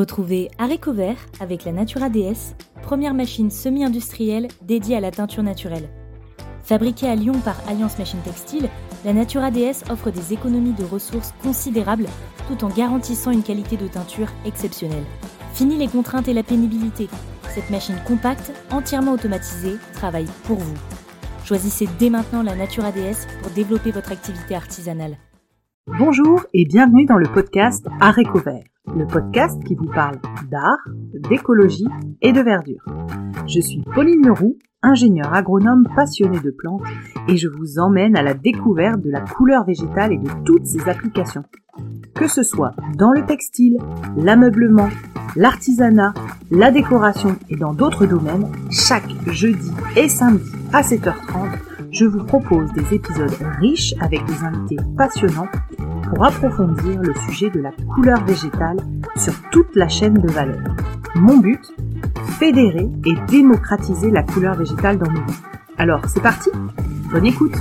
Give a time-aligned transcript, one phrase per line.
[0.00, 5.90] Retrouvez Haricot Vert avec la Natura DS, première machine semi-industrielle dédiée à la teinture naturelle.
[6.62, 8.70] Fabriquée à Lyon par Alliance Machine Textile,
[9.04, 12.06] la Natura DS offre des économies de ressources considérables
[12.48, 15.04] tout en garantissant une qualité de teinture exceptionnelle.
[15.52, 17.10] Fini les contraintes et la pénibilité.
[17.50, 20.78] Cette machine compacte, entièrement automatisée, travaille pour vous.
[21.44, 25.18] Choisissez dès maintenant la Natura DS pour développer votre activité artisanale.
[25.98, 30.18] Bonjour et bienvenue dans le podcast Art Vert, le podcast qui vous parle
[30.50, 30.78] d'art,
[31.28, 31.86] d'écologie
[32.22, 32.84] et de verdure.
[33.46, 36.82] Je suis Pauline Leroux, ingénieure agronome passionnée de plantes
[37.28, 40.88] et je vous emmène à la découverte de la couleur végétale et de toutes ses
[40.88, 41.44] applications.
[42.14, 43.78] Que ce soit dans le textile,
[44.16, 44.88] l'ameublement,
[45.36, 46.14] l'artisanat,
[46.50, 52.72] la décoration et dans d'autres domaines, chaque jeudi et samedi à 7h30, je vous propose
[52.72, 55.48] des épisodes riches avec des invités passionnants
[56.08, 58.78] pour approfondir le sujet de la couleur végétale
[59.16, 60.62] sur toute la chaîne de valeur.
[61.14, 61.60] Mon but
[62.38, 65.42] Fédérer et démocratiser la couleur végétale dans nos vies.
[65.78, 66.50] Alors, c'est parti
[67.10, 67.56] Bonne écoute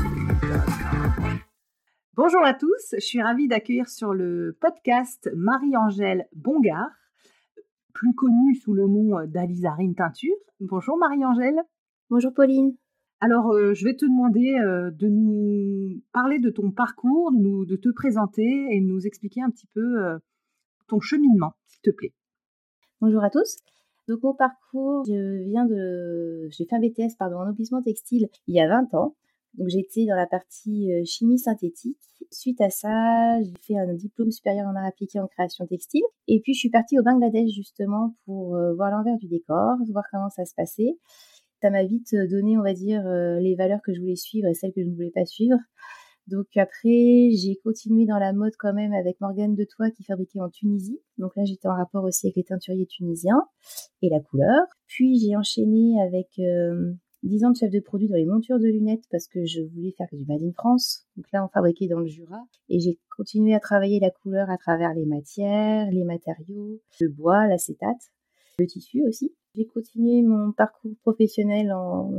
[2.16, 6.92] Bonjour à tous, je suis ravie d'accueillir sur le podcast Marie-Angèle Bongard,
[7.94, 10.36] plus connue sous le nom d'Alizarine Teinture.
[10.60, 11.62] Bonjour Marie-Angèle.
[12.10, 12.76] Bonjour Pauline.
[13.22, 17.90] Alors, euh, je vais te demander euh, de nous parler de ton parcours, de, te
[17.90, 20.18] présenter et nous expliquer un petit peu euh,
[20.88, 22.14] ton cheminement, s'il te plaît.
[23.02, 23.58] Bonjour à tous.
[24.08, 26.48] Donc, mon parcours, je viens de.
[26.52, 29.16] J'ai fait un BTS en textile il y a 20 ans.
[29.56, 32.00] Donc, j'étais dans la partie chimie synthétique.
[32.32, 36.04] Suite à ça, j'ai fait un diplôme supérieur en art appliqué en création textile.
[36.28, 40.30] Et puis, je suis partie au Bangladesh justement pour voir l'envers du décor, voir comment
[40.30, 40.98] ça se passait
[41.62, 44.48] ça m'a vite euh, donné, on va dire, euh, les valeurs que je voulais suivre
[44.48, 45.58] et celles que je ne voulais pas suivre.
[46.28, 50.40] Donc après, j'ai continué dans la mode quand même avec Morgane de Toit qui fabriquait
[50.40, 51.00] en Tunisie.
[51.18, 53.42] Donc là, j'étais en rapport aussi avec les teinturiers tunisiens
[54.04, 54.62] et la couleur.
[54.86, 56.94] Puis j'ai enchaîné avec euh,
[57.24, 59.92] 10 ans de chef de produit dans les montures de lunettes parce que je voulais
[59.98, 61.08] faire du Made in France.
[61.18, 62.46] Donc là, on fabriquait dans le Jura.
[62.70, 67.48] Et j'ai continué à travailler la couleur à travers les matières, les matériaux, le bois,
[67.48, 68.12] l'acétate,
[68.60, 69.34] le tissu aussi.
[69.56, 72.12] J'ai continué mon parcours professionnel en,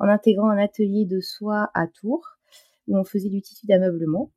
[0.00, 2.26] intégrant un atelier de soie à Tours,
[2.86, 4.30] où on faisait du tissu d'ameublement,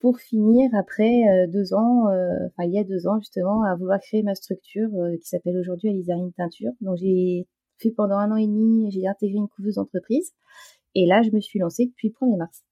[0.00, 3.74] pour finir après euh, deux ans, euh, enfin il y a deux ans justement, à
[3.76, 6.72] vouloir créer ma structure euh, qui s'appelle aujourd'hui Alizarine Teinture.
[6.82, 7.48] Donc j'ai
[7.78, 10.34] fait pendant un an et demi, j'ai intégré une couveuse d'entreprise,
[10.94, 12.62] et là je me suis lancée depuis le 1er mars.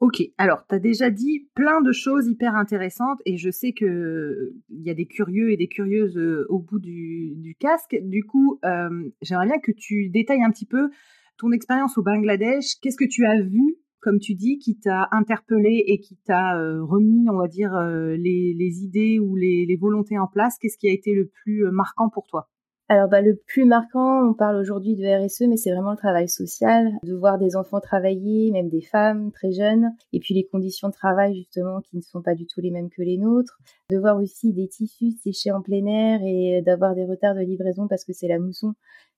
[0.00, 4.52] Ok, alors tu as déjà dit plein de choses hyper intéressantes et je sais qu'il
[4.70, 7.96] y a des curieux et des curieuses euh, au bout du, casque.
[8.02, 10.90] Du coup, euh, j'aimerais bien que tu détailles un petit peu
[11.38, 12.74] ton expérience au Bangladesh.
[12.82, 16.82] Qu'est-ce que tu as vu, comme tu dis, qui t'a interpellé et qui t'a euh,
[16.82, 17.72] remis, on va dire,
[18.18, 20.58] les, idées ou les volontés en place?
[20.60, 22.50] Qu'est-ce qui a été le plus marquant pour toi?
[22.90, 26.28] Alors bah, le plus marquant, on parle aujourd'hui de RSE, mais c'est vraiment le travail
[26.28, 30.88] social, de voir des enfants travailler, même des femmes très jeunes, et puis les conditions
[30.88, 33.58] de travail justement qui ne sont pas du tout les mêmes que les nôtres,
[33.88, 37.88] de voir aussi des tissus séchés en plein air et d'avoir des retards de livraison
[37.88, 38.74] parce que c'est la mousson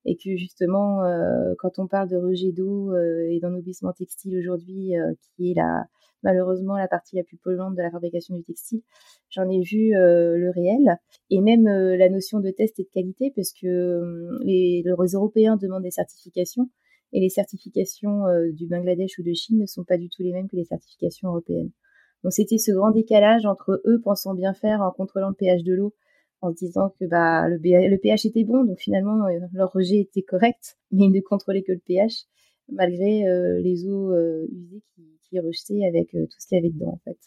[0.06, 4.96] et que justement euh, quand on parle de rejet d'eau euh, et d'ennoblissement textile aujourd'hui,
[4.96, 5.84] euh, qui est la
[6.22, 8.80] malheureusement la partie la plus polluante de la fabrication du textile.
[9.28, 10.98] J'en ai vu le réel
[11.30, 15.84] et même la notion de test et de qualité parce que euh, les, Européens demandent
[15.84, 16.68] des certifications
[17.12, 20.48] et les certifications du Bangladesh ou de Chine ne sont pas du tout les mêmes
[20.48, 21.70] que les certifications européennes.
[22.24, 25.74] Donc c'était ce grand décalage entre eux pensant bien faire en contrôlant le pH de
[25.74, 25.94] l'eau
[26.40, 30.76] en disant que bah le, le, pH était bon, donc finalement leur rejet était correct,
[30.92, 32.24] mais ils ne contrôlaient que le pH
[32.68, 33.22] malgré
[33.62, 34.12] les eaux
[34.50, 37.18] usées qui, qui rejeté avec euh, tout ce qu'il y avait dedans, en fait,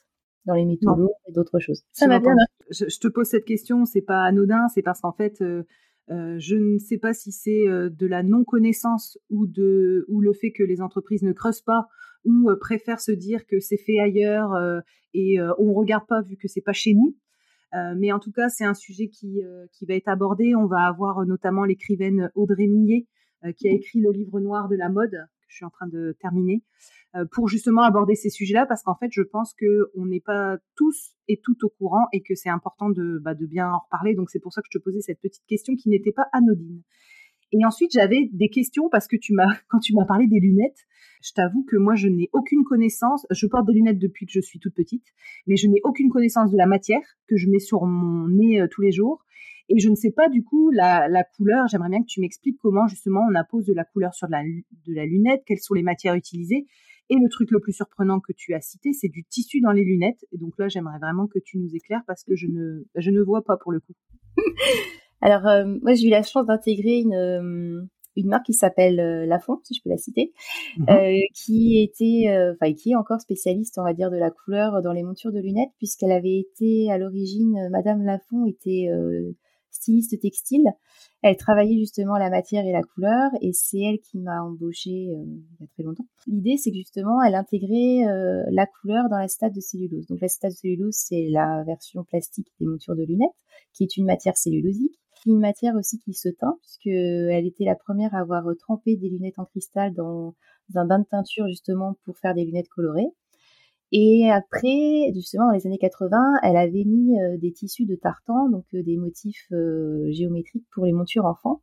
[0.45, 1.83] dans les métaux lourds et d'autres choses.
[1.91, 2.35] Ça m'a bien.
[2.69, 5.63] Je, te pose cette question, c'est pas anodin, c'est parce qu'en fait, euh,
[6.09, 10.51] euh, je ne sais pas si c'est de la non-connaissance ou, de, ou le fait
[10.51, 11.87] que les entreprises ne creusent pas
[12.25, 14.51] ou préfèrent se dire que c'est fait ailleurs
[15.13, 17.15] et on ne regarde pas vu que c'est pas chez nous.
[17.97, 19.41] Mais en tout cas, c'est un sujet qui,
[19.73, 20.55] qui va être abordé.
[20.55, 23.07] On va avoir notamment l'écrivaine Audrey Millet
[23.55, 26.15] qui a écrit le livre noir de la mode, que je suis en train de
[26.19, 26.63] terminer,
[27.15, 30.57] euh, pour justement aborder ces sujets-là, parce qu'en fait, je pense que on n'est pas
[30.75, 34.13] tous et tout au courant et que c'est important de, bah, de bien en reparler.
[34.13, 36.83] Donc c'est pour ça que je te posais cette petite question qui n'était pas anodine.
[37.51, 40.85] Et ensuite, j'avais des questions parce que tu m'as, quand tu m'as parlé des lunettes,
[41.21, 43.25] je t'avoue que moi, je n'ai aucune connaissance.
[43.29, 45.05] Je porte des lunettes depuis que je suis toute petite,
[45.47, 48.67] mais je n'ai aucune connaissance de la matière que je mets sur mon nez euh,
[48.69, 49.25] tous les jours.
[49.67, 51.67] Et je ne sais pas du coup la, couleur.
[51.67, 54.43] J'aimerais bien que tu m'expliques comment justement on appose de la couleur sur de la,
[54.43, 56.65] de la lunette, quelles sont les matières utilisées
[57.09, 59.83] Et le truc le plus surprenant que tu as cité, c'est du tissu dans les
[59.83, 60.25] lunettes.
[60.31, 63.21] Et donc là, j'aimerais vraiment que tu nous éclaires parce que je ne, je ne
[63.21, 63.93] vois pas pour le coup.
[65.21, 65.41] Alors,
[65.81, 67.89] moi, j'ai eu la chance d'intégrer une,
[68.19, 70.33] une marque qui s'appelle euh, Lafont, si je peux la citer,
[70.77, 70.89] mhm.
[70.89, 74.81] euh, qui était, euh, enfin qui est encore spécialiste, on va dire, de la couleur
[74.81, 78.89] dans les montures de lunettes, puisqu'elle avait été à l'origine, Madame Lafont était
[79.71, 80.65] styliste textile.
[81.21, 85.43] Elle travaillait justement la matière et la couleur, et c'est elle qui m'a embauchée il
[85.59, 86.05] y a très longtemps.
[86.27, 88.05] L'idée, c'est que justement, elle intégrait
[88.51, 90.07] la couleur dans l'acétate de cellulose.
[90.07, 93.29] Donc l'acétate de cellulose, c'est la version plastique des montures de lunettes,
[93.73, 98.15] qui est une matière cellulosique une matière aussi qui se teint, puisqu'elle était la première
[98.15, 100.35] à avoir trempé des lunettes en cristal dans
[100.75, 103.11] un bain de teinture justement pour faire des lunettes colorées.
[103.91, 108.49] Et après, justement, dans les années 80, elle avait mis euh, des tissus de tartan,
[108.49, 111.61] donc euh, des motifs euh, géométriques pour les montures enfants,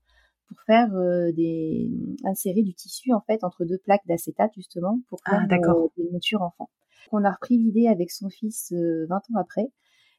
[0.48, 0.90] pour faire
[1.34, 1.90] des
[2.24, 5.48] insérer du tissu en fait entre deux plaques d'acétate justement pour ah, faire
[5.96, 6.70] des montures enfants.
[7.10, 9.72] On a repris l'idée avec son fils 20 ans après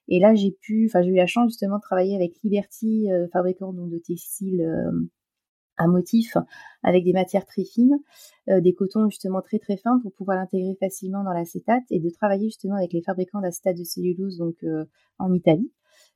[0.08, 3.28] et là, j'ai pu, enfin, j'ai eu la chance justement de travailler avec Liberty, euh,
[3.28, 4.92] fabricant donc de textiles euh,
[5.78, 6.38] à motifs
[6.84, 8.00] avec des matières très fines,
[8.50, 12.10] euh, des cotons justement très très fins pour pouvoir l'intégrer facilement dans l'acétate et de
[12.10, 14.56] travailler justement avec les fabricants d'acétate de cellulose donc
[15.20, 15.72] en Italie.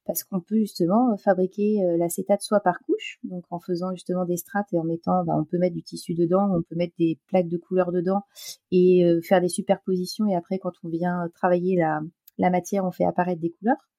[0.05, 4.73] Parce qu'on peut justement fabriquer l'acétate soit par couche, donc en faisant justement des strates
[4.73, 7.47] et en mettant, bah, on peut mettre du tissu dedans, on peut mettre des plaques
[7.47, 8.23] de couleur dedans
[8.71, 10.25] et faire des superpositions.
[10.27, 12.01] Et après quand on vient travailler la,
[12.41, 13.89] la matière, on fait apparaître des couleurs.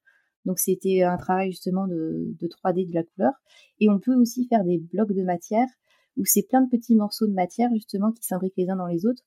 [0.44, 3.32] Donc c'était un travail justement de, 3D de la couleur.
[3.80, 5.66] Et on peut aussi faire des blocs de matière
[6.16, 9.06] où c'est plein de petits morceaux de matière justement qui s'imbriquent les uns dans les
[9.06, 9.22] autres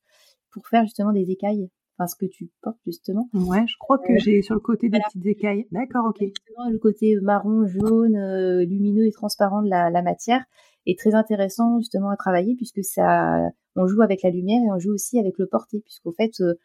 [0.52, 1.70] pour faire justement des écailles.
[1.98, 3.30] Enfin, ce que tu portes justement.
[3.34, 5.66] Ouais, je crois que euh, j'ai sur le côté des petites écailles.
[5.72, 6.20] D'accord, ok.
[6.20, 10.44] le côté marron, jaune, euh, lumineux et transparent de la, la, matière
[10.86, 14.78] est très intéressant justement à travailler puisque ça, on joue avec la lumière et on
[14.78, 16.56] joue aussi avec le porté puisqu'au fait, euh,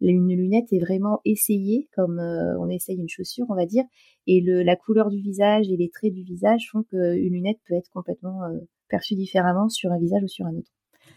[0.00, 3.84] une lunette est vraiment essayée comme euh, on essaye une chaussure, on va dire,
[4.26, 7.74] et le, la couleur du visage et les traits du visage font qu'une lunette peut
[7.74, 8.58] être complètement euh,
[8.88, 10.70] perçue différemment sur un visage ou sur un autre.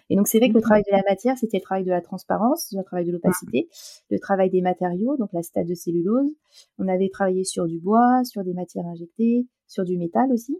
[0.09, 2.01] Et donc c'est vrai que le travail de la matière, c'était le travail de la
[2.01, 3.69] transparence, le travail de l'opacité,
[4.09, 6.29] le travail des matériaux, donc la stade de cellulose.
[6.77, 10.57] On avait travaillé sur du bois, sur des matières injectées, sur du métal aussi.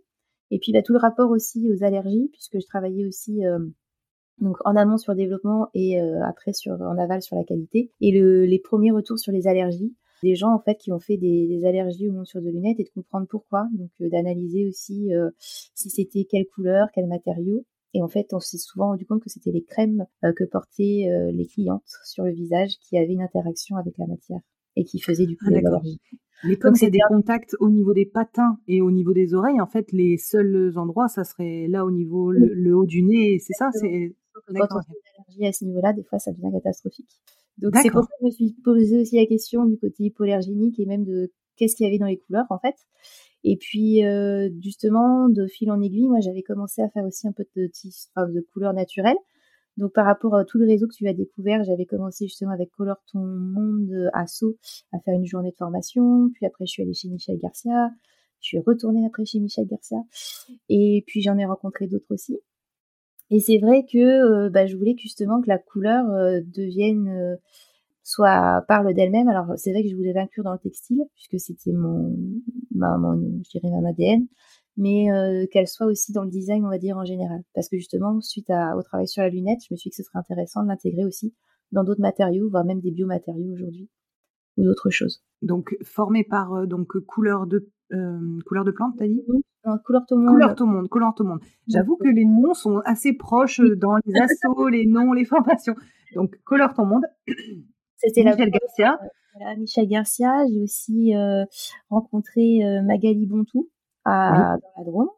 [0.51, 3.59] Et puis bah, tout le rapport aussi aux allergies, puisque je travaillais aussi euh,
[4.39, 7.91] donc en amont sur le développement et euh, après sur en aval sur la qualité.
[8.01, 11.17] Et le, les premiers retours sur les allergies, des gens en fait qui ont fait
[11.17, 15.13] des, des allergies aux montures de lunettes et de comprendre pourquoi, donc euh, d'analyser aussi
[15.13, 17.65] euh, si c'était quelle couleur, quel matériau.
[17.93, 21.45] Et en fait, on s'est souvent rendu compte que c'était les crèmes que portaient les
[21.45, 24.39] clientes sur le visage qui avaient une interaction avec la matière
[24.77, 25.99] et qui faisaient du coup ah, l'allergie.
[26.43, 29.67] Mais comme c'est des contacts au niveau des patins et au niveau des oreilles, en
[29.67, 33.69] fait, les seuls endroits, ça serait là au niveau le, haut du nez, c'est ça,
[33.73, 34.15] c'est
[34.47, 37.09] quand on fait une allergie à ce niveau-là, des fois, ça devient catastrophique.
[37.57, 40.79] Donc, c'est pour ça que je me suis posé aussi la question du côté hypoallergénique
[40.79, 42.75] et même de qu'est-ce qu'il y avait dans les couleurs, en fait.
[43.43, 47.31] Et puis, euh, justement, de fil en aiguille, moi, j'avais commencé à faire aussi un
[47.31, 49.17] peu de, de couleurs naturelles.
[49.77, 52.69] Donc, par rapport à tout le réseau que tu as découvert, j'avais commencé justement avec
[52.71, 54.57] Color Ton Monde à Sceaux
[54.91, 56.29] à faire une journée de formation.
[56.33, 57.89] Puis après, je suis allée chez Michel Garcia.
[58.41, 59.97] Je suis retournée après chez Michel Garcia.
[60.69, 62.39] Et puis, j'en ai rencontré d'autres aussi.
[63.31, 67.35] Et c'est vrai que euh, bah, je voulais justement que la couleur euh, devienne euh,
[68.03, 69.29] soit parle d'elle-même.
[69.29, 72.13] Alors c'est vrai que je voulais l'inclure dans le textile puisque c'était mon,
[72.71, 74.27] mon, je dirais mon ADN,
[74.75, 75.07] mais
[75.51, 77.41] qu'elle soit aussi dans le design, on va dire en général.
[77.53, 80.03] Parce que justement, suite au travail sur la lunette, je me suis dit que ce
[80.03, 81.33] serait intéressant de l'intégrer aussi
[81.71, 83.89] dans d'autres matériaux, voire même des biomatériaux aujourd'hui
[84.57, 85.23] ou d'autres choses.
[85.41, 87.69] Donc formé par donc couleur de
[88.45, 89.23] couleur de plante, t'as dit?
[89.85, 90.29] Couleur tout monde.
[90.29, 91.39] Couleur tout monde, couleur tout monde.
[91.67, 95.75] J'avoue que les noms sont assez proches euh, dans les assos, les noms, les formations.
[96.15, 97.03] Donc, couleur ton monde.
[97.97, 98.99] C'était Michel Garcia.
[99.35, 100.45] Voilà, Michel Garcia.
[100.51, 101.45] J'ai aussi euh,
[101.89, 103.69] rencontré euh, Magali Bontou
[104.03, 105.09] à, dans la Drôme.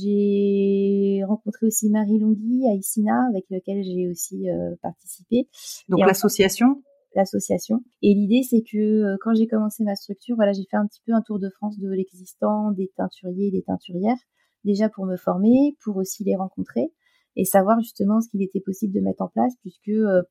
[0.00, 4.46] J'ai rencontré aussi Marie Longhi à Issina, avec laquelle j'ai aussi
[4.80, 5.46] participé.
[5.90, 6.82] Donc l'association?
[7.14, 7.82] L'association.
[8.02, 11.00] Et l'idée, c'est que euh, quand j'ai commencé ma structure, voilà, j'ai fait un petit
[11.06, 14.18] peu un tour de France de l'existant, des teinturiers, des teinturières,
[14.64, 16.92] déjà pour me former, pour aussi les rencontrer
[17.36, 20.22] et savoir justement ce qu'il était possible de mettre en place, puisque euh,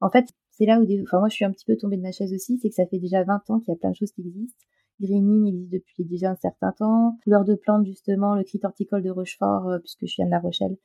[0.00, 2.12] en fait, c'est là où, enfin moi, je suis un petit peu tombée de ma
[2.12, 4.12] chaise aussi, c'est que ça fait déjà 20 ans qu'il y a plein de choses
[4.12, 4.64] qui existent.
[5.00, 7.16] Greening existe depuis déjà un certain temps.
[7.22, 10.40] Couleur de plante, justement, le crit horticole de Rochefort, euh, puisque je viens de La
[10.40, 10.76] Rochelle,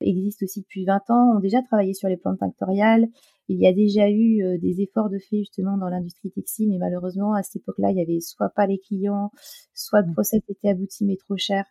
[0.00, 3.08] existe aussi depuis 20 ans, ont déjà travaillé sur les plantes tinctoriales.
[3.48, 6.78] Il y a déjà eu euh, des efforts de fait justement dans l'industrie textile, mais
[6.78, 9.30] malheureusement à cette époque-là, il y avait soit pas les clients,
[9.74, 11.64] soit le process était abouti mais trop cher.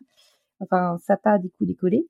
[0.60, 2.08] Enfin, ça n'a pas du coup décollé.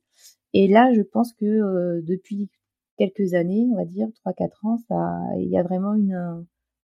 [0.54, 2.48] Et là, je pense que euh, depuis
[2.96, 6.46] quelques années, on va dire, 3-4 ans, ça, il y a vraiment une,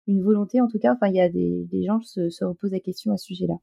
[0.08, 2.46] une volonté, en tout cas, enfin, il y a des, des gens qui se, se
[2.46, 3.56] reposent la question à ce sujet-là.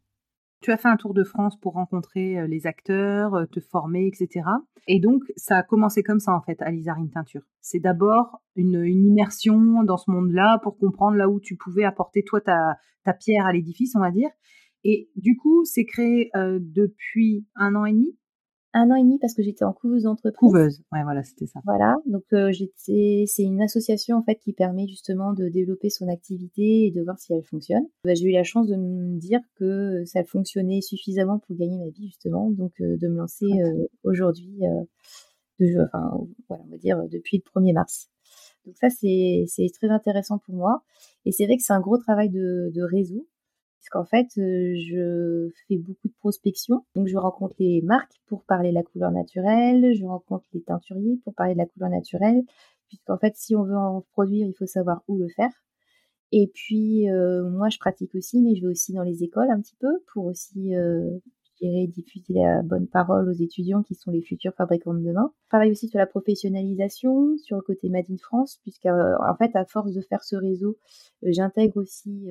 [0.65, 4.07] Tu as fait un tour de France pour rencontrer euh, les acteurs, euh, te former,
[4.07, 4.47] etc.
[4.89, 7.43] Et donc, ça a commencé comme ça, en fait, à Lizarine Teinture.
[7.61, 12.41] C'est d'abord une, immersion dans ce monde-là pour comprendre là où tu pouvais apporter, toi,
[12.41, 14.31] ta, ta pierre à l'édifice, on va dire.
[14.85, 18.17] Et du coup, c'est créé euh, depuis un an et demi
[18.75, 20.37] un an et demi parce que j'étais en couveuse d'entreprise.
[20.39, 21.61] Couveuse, ouais, voilà, c'était ça.
[21.65, 26.09] Voilà, donc euh, j'étais, c'est une association en fait qui permet justement de développer son
[26.09, 27.85] activité et de voir si elle fonctionne.
[28.05, 31.89] Bah, j'ai eu la chance de me dire que ça fonctionnait suffisamment pour gagner ma
[31.89, 34.61] vie justement, donc euh, de me lancer euh, aujourd'hui,
[35.61, 38.11] de, enfin, voilà, on va dire depuis le 1er mars.
[38.67, 40.83] Donc ça, c'est, c'est très intéressant pour moi.
[41.27, 43.27] Et c'est vrai que c'est un gros travail de, de réseau
[43.85, 46.87] puisqu'en fait, euh, je fais beaucoup de prospection.
[46.97, 51.21] Donc, je rencontre les marques pour parler de la couleur naturelle, je rencontre les teinturiers
[51.23, 52.45] pour parler de la couleur naturelle,
[52.89, 55.51] puisqu'en fait, si on veut en produire, il faut savoir où le faire.
[56.33, 59.61] Et puis, euh, moi, je pratique aussi, mais je vais aussi dans les écoles un
[59.61, 61.19] petit peu pour aussi, euh,
[61.61, 65.31] diffuser la bonne parole aux étudiants qui sont les futurs fabricants de demain.
[65.45, 69.55] Je travaille aussi sur la professionnalisation, sur le côté Made in France, puisqu'en en fait,
[69.55, 70.77] à force de faire ce réseau,
[71.23, 72.29] j'intègre aussi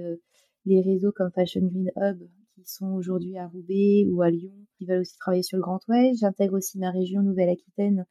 [0.66, 2.24] les réseaux comme Fashion Green Hub
[2.56, 5.80] qui sont aujourd'hui à Roubaix ou à Lyon, qui veulent aussi travailler sur le Grand
[5.88, 6.20] Ouest.
[6.20, 8.06] J'intègre aussi ma région Nouvelle-Aquitaine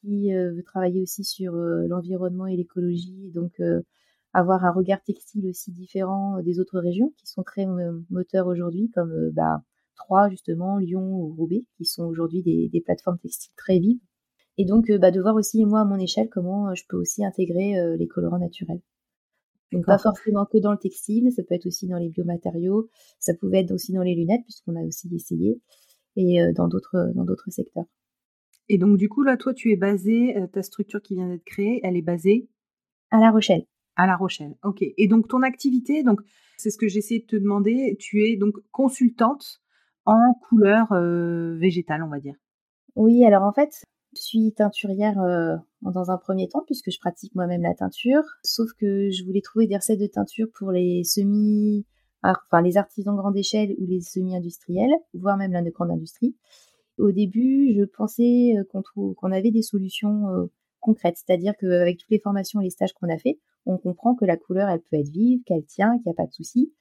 [0.00, 3.82] qui euh, veut travailler aussi sur euh, l'environnement et l'écologie, donc euh,
[4.32, 7.66] avoir un regard textile aussi différent des autres régions qui sont très
[8.10, 9.62] moteurs aujourd'hui, comme bah,
[9.94, 14.00] Troyes justement, Lyon ou Roubaix, qui sont aujourd'hui des, plateformes textiles très vives.
[14.56, 17.74] Et donc bah, de voir aussi moi à mon échelle comment je peux aussi intégrer
[17.98, 18.80] les colorants naturels.
[19.72, 23.34] Donc pas forcément que dans le textile, ça peut être aussi dans les biomatériaux, ça
[23.34, 25.60] pouvait être aussi dans les lunettes puisqu'on a aussi essayé
[26.16, 27.86] et euh, dans d'autres dans d'autres secteurs.
[28.68, 31.44] Et donc du coup là toi tu es basé euh, ta structure qui vient d'être
[31.44, 32.48] créée, elle est basée
[33.10, 33.64] à La Rochelle.
[33.96, 34.54] À La Rochelle.
[34.62, 34.82] OK.
[34.82, 36.20] Et donc ton activité donc
[36.58, 39.62] c'est ce que j'essaie de te demander, tu es donc consultante
[40.04, 42.34] en couleur euh, végétale, on va dire.
[42.94, 43.84] Oui, alors en fait,
[44.14, 48.70] je suis teinturière euh, dans un premier temps puisque je pratique moi-même la teinture, sauf
[48.78, 51.86] que je voulais trouver des recettes de teinture pour les semi,
[52.22, 56.36] enfin les artisans grande échelle ou les semi-industriels, voire même la grande industrie.
[56.98, 58.64] Au début, je pensais euh,
[59.16, 60.46] qu'on avait des solutions euh,
[60.80, 64.24] concrètes, c'est-à-dire qu'avec toutes les formations et les stages qu'on a fait, on comprend que
[64.24, 66.72] la couleur, elle peut être vive, qu'elle tient, qu'il n'y a pas de souci.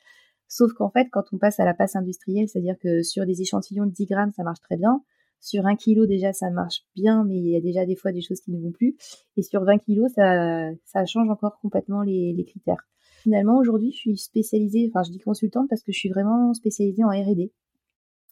[0.47, 3.85] Sauf qu'en fait, quand on passe à la passe industrielle, c'est-à-dire que sur des échantillons
[3.85, 5.01] de 10 grammes, ça marche très bien.
[5.41, 8.21] Sur un kilo, déjà, ça marche bien, mais il y a déjà des fois des
[8.21, 8.95] choses qui ne vont plus.
[9.37, 12.87] Et sur 20 kilos, ça, ça change encore complètement les, les critères.
[13.23, 17.03] Finalement, aujourd'hui, je suis spécialisée, enfin, je dis consultante parce que je suis vraiment spécialisée
[17.03, 17.51] en R&D.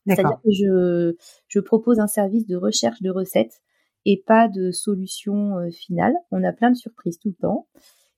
[0.06, 1.16] C'est-à-dire que je,
[1.48, 3.62] je propose un service de recherche de recettes
[4.06, 6.14] et pas de solution euh, finale.
[6.32, 7.68] On a plein de surprises tout le temps.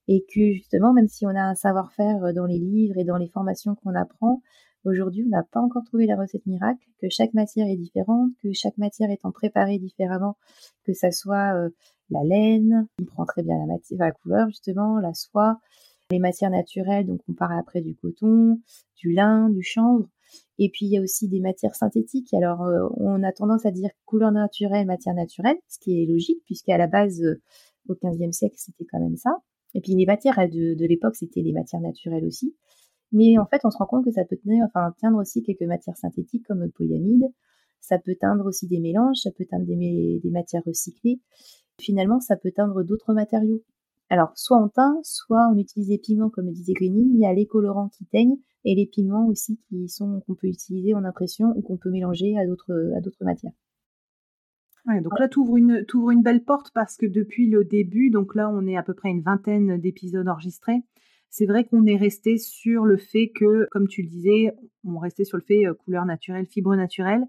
[0.08, 3.28] Et que justement, même si on a un savoir-faire dans les livres et dans les
[3.28, 4.42] formations qu'on apprend,
[4.84, 8.52] Aujourd'hui, on n'a pas encore trouvé la recette miracle, que chaque matière est différente, que
[8.52, 10.36] chaque matière étant préparée différemment,
[10.84, 11.70] que ça soit euh,
[12.10, 13.56] la laine, qui prend très bien
[13.92, 15.58] la couleur justement, la soie,
[16.10, 18.60] les matières naturelles, donc on parle après du coton,
[18.96, 20.08] du lin, du chanvre.
[20.58, 22.34] Et puis il y a aussi des matières synthétiques.
[22.34, 26.42] Alors euh, on a tendance à dire couleur naturelle, matière naturelle, ce qui est logique
[26.44, 27.40] puisqu'à la base euh,
[27.88, 29.30] au XVe siècle c'était quand même ça.
[29.74, 32.54] Et puis les matières de, de l'époque c'était les matières naturelles aussi.
[33.12, 35.62] Mais en fait, on se rend compte que ça peut tenir, enfin, teindre aussi quelques
[35.62, 37.24] matières synthétiques comme le polyamide.
[37.80, 41.20] Ça peut teindre aussi des mélanges, ça peut teindre des, des matières recyclées.
[41.80, 43.62] Finalement, ça peut teindre d'autres matériaux.
[44.08, 47.10] Alors, soit on teint, soit on utilise des pigments, comme le disait Greening.
[47.14, 50.48] Il y a les colorants qui teignent et les pigments aussi qui sont qu'on peut
[50.48, 53.52] utiliser en impression ou qu'on peut mélanger à d'autres à d'autres matières.
[54.86, 58.10] Ouais, donc là, tu ouvres une, ouvres une belle porte parce que depuis le début,
[58.10, 60.82] donc là, on est à peu près une vingtaine d'épisodes enregistrés
[61.32, 64.52] c'est vrai qu'on est resté sur le fait que, comme tu le disais,
[64.84, 67.24] on restait sur le fait euh, couleur naturelle, fibre naturelle,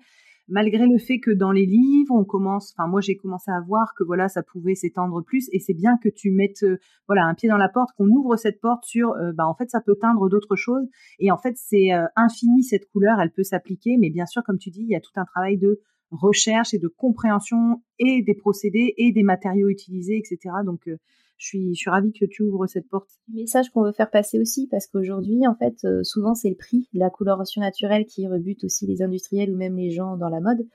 [0.49, 3.93] malgré le fait que dans les livres, on commence, enfin moi j'ai commencé à voir
[3.97, 5.47] que voilà ça pouvait s'étendre plus.
[5.53, 8.35] Et c'est bien que tu mettes euh, voilà un pied dans la porte, qu'on ouvre
[8.35, 10.85] cette porte sur euh, bah en fait ça peut teindre d'autres choses.
[11.19, 14.69] Et en fait c'est infini cette couleur, elle peut s'appliquer, mais bien sûr comme tu
[14.69, 15.79] dis il y a tout un travail de
[16.11, 20.55] recherche et de compréhension et des procédés et des matériaux utilisés etc.
[20.65, 20.89] Donc
[21.37, 23.09] je suis, je suis ravie que tu ouvres cette porte.
[23.33, 26.87] Message qu'on veut faire passer aussi, parce qu'aujourd'hui, en fait, euh, souvent c'est le prix,
[26.93, 30.65] la coloration naturelle qui rebute aussi les industriels ou même les gens dans la mode.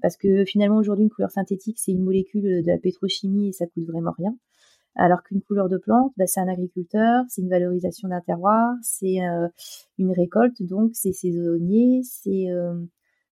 [0.00, 3.66] Parce que finalement, aujourd'hui, une couleur synthétique, c'est une molécule de la pétrochimie et ça
[3.66, 4.36] coûte vraiment rien.
[4.94, 9.22] Alors qu'une couleur de plante, bah, c'est un agriculteur, c'est une valorisation d'un terroir, c'est
[9.22, 9.48] euh,
[9.98, 12.74] une récolte, donc c'est saisonnier, c'est euh,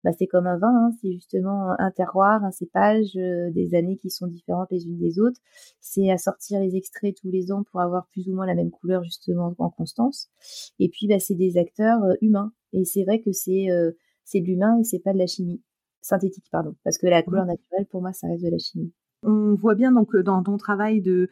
[0.07, 4.09] bah, c'est comme un vin, hein, c'est justement un terroir, un cépage, des années qui
[4.09, 5.39] sont différentes les unes des autres.
[5.81, 8.71] C'est à sortir les extraits tous les ans pour avoir plus ou moins la même
[8.71, 10.29] couleur justement en constance.
[10.79, 12.53] Et puis bah, c'est des acteurs humains.
[12.71, 13.67] Et c'est vrai que c'est
[14.23, 15.61] c'est de l'humain et c'est pas de la chimie
[16.01, 17.49] synthétique, pardon, parce que la couleur mmh.
[17.49, 18.93] naturelle pour moi ça reste de la chimie.
[19.23, 21.29] On voit bien donc dans ton travail de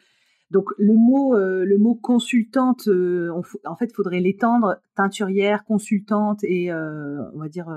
[0.52, 3.30] donc le mot, euh, le mot consultante, euh,
[3.66, 7.68] en fait, il faudrait l'étendre teinturière, consultante et euh, on va dire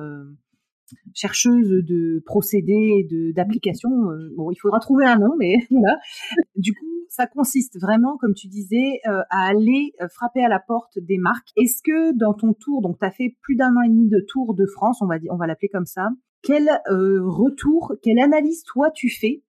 [1.14, 3.90] chercheuse de procédés, de d'applications.
[4.37, 5.99] bon, il faudra trouver un nom, mais voilà.
[6.57, 11.18] Du coup, ça consiste vraiment, comme tu disais, à aller frapper à la porte des
[11.18, 11.49] marques.
[11.57, 14.25] Est-ce que dans ton tour, donc tu as fait plus d'un an et demi de
[14.28, 16.09] tour de France, on va on va l'appeler comme ça.
[16.42, 19.42] Quel retour, quelle analyse toi tu fais?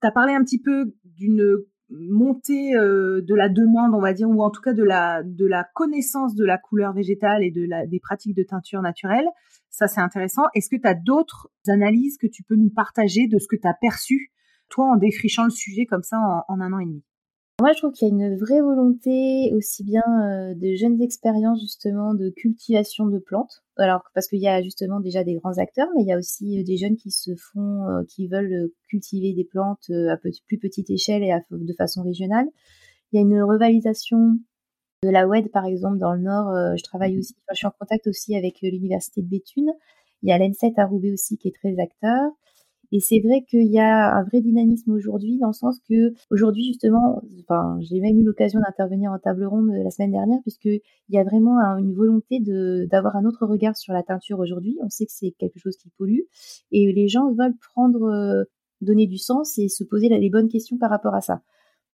[0.00, 1.58] Tu as parlé un petit peu d'une
[1.90, 5.46] montée euh, de la demande, on va dire, ou en tout cas de la, de
[5.46, 9.26] la connaissance de la couleur végétale et de la, des pratiques de teinture naturelle.
[9.70, 10.42] Ça, c'est intéressant.
[10.54, 13.68] Est-ce que tu as d'autres analyses que tu peux nous partager de ce que tu
[13.68, 14.32] as perçu,
[14.68, 16.18] toi, en défrichant le sujet comme ça
[16.48, 17.04] en un an et demi?
[17.60, 21.60] Moi, je trouve qu'il y a une vraie volonté, aussi bien euh, de jeunes expériences
[21.60, 23.62] justement de cultivation de plantes.
[23.76, 26.60] Alors parce qu'il y a justement déjà des grands acteurs, mais il y a aussi
[26.60, 30.90] euh, des jeunes qui se font, euh, qui veulent cultiver des plantes à plus petite
[30.90, 32.46] échelle et de façon régionale.
[33.12, 34.38] Il y a une revalorisation
[35.02, 36.76] de la WED par exemple dans le Nord.
[36.76, 39.70] je travaille aussi, je suis en contact aussi avec l'université de Béthune.
[40.22, 42.30] Il y a l'ENSET à Roubaix aussi qui est très acteur.
[42.92, 46.64] Et c'est vrai qu'il y a un vrai dynamisme aujourd'hui, dans le sens que aujourd'hui
[46.64, 51.18] justement, enfin, j'ai même eu l'occasion d'intervenir en table ronde la semaine dernière, puisqu'il y
[51.18, 54.76] a vraiment une volonté de d'avoir un autre regard sur la teinture aujourd'hui.
[54.82, 56.22] On sait que c'est quelque chose qui pollue,
[56.72, 58.44] et les gens veulent prendre, euh,
[58.80, 61.42] donner du sens et se poser les bonnes questions par rapport à ça.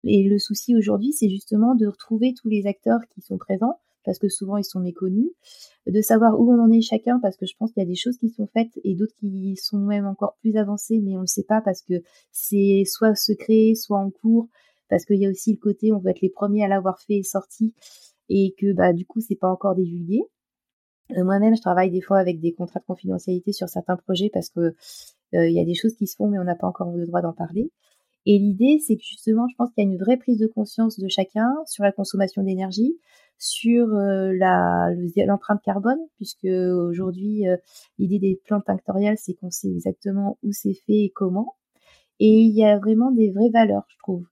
[0.05, 4.19] Et le souci aujourd'hui, c'est justement de retrouver tous les acteurs qui sont présents parce
[4.19, 5.31] que souvent ils sont méconnus,
[5.87, 7.95] de savoir où on en est chacun parce que je pense qu'il y a des
[7.95, 11.27] choses qui sont faites et d'autres qui sont même encore plus avancées mais on ne
[11.27, 11.95] sait pas parce que
[12.33, 14.49] c'est soit secret, soit en cours,
[14.89, 17.19] parce qu'il y a aussi le côté on veut être les premiers à l'avoir fait
[17.19, 17.75] et sorti
[18.29, 20.21] et que bah du coup c'est pas encore divulgué.
[21.11, 24.49] Euh, moi-même, je travaille des fois avec des contrats de confidentialité sur certains projets parce
[24.49, 24.75] que euh,
[25.49, 27.21] il y a des choses qui se font mais on n'a pas encore le droit
[27.21, 27.71] d'en parler.
[28.27, 30.99] Et l'idée, c'est que justement, je pense qu'il y a une vraie prise de conscience
[30.99, 32.99] de chacun sur la consommation d'énergie,
[33.39, 34.33] sur euh,
[35.27, 37.57] l'empreinte carbone, puisque aujourd'hui, euh,
[37.99, 41.57] l'idée des plantes tinctoriales, c'est qu'on sait exactement où c'est fait et comment.
[42.21, 44.27] Et il y a vraiment des vraies valeurs, je trouve.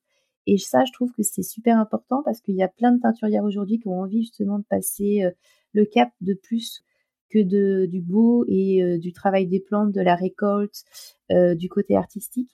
[0.46, 3.44] Et ça, je trouve que c'est super important parce qu'il y a plein de teinturières
[3.44, 5.30] aujourd'hui qui ont envie justement de passer euh,
[5.72, 6.82] le cap de plus
[7.30, 10.84] que du beau et du travail des plantes, de la récolte,
[11.30, 12.50] du côté artistique.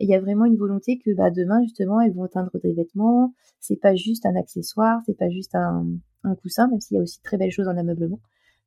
[0.00, 2.72] Et il y a vraiment une volonté que bah, demain, justement, elles vont teindre des
[2.72, 3.34] vêtements.
[3.60, 5.86] C'est pas juste un accessoire, c'est pas juste un,
[6.24, 8.18] un coussin, même s'il y a aussi de très belles choses en ameublement.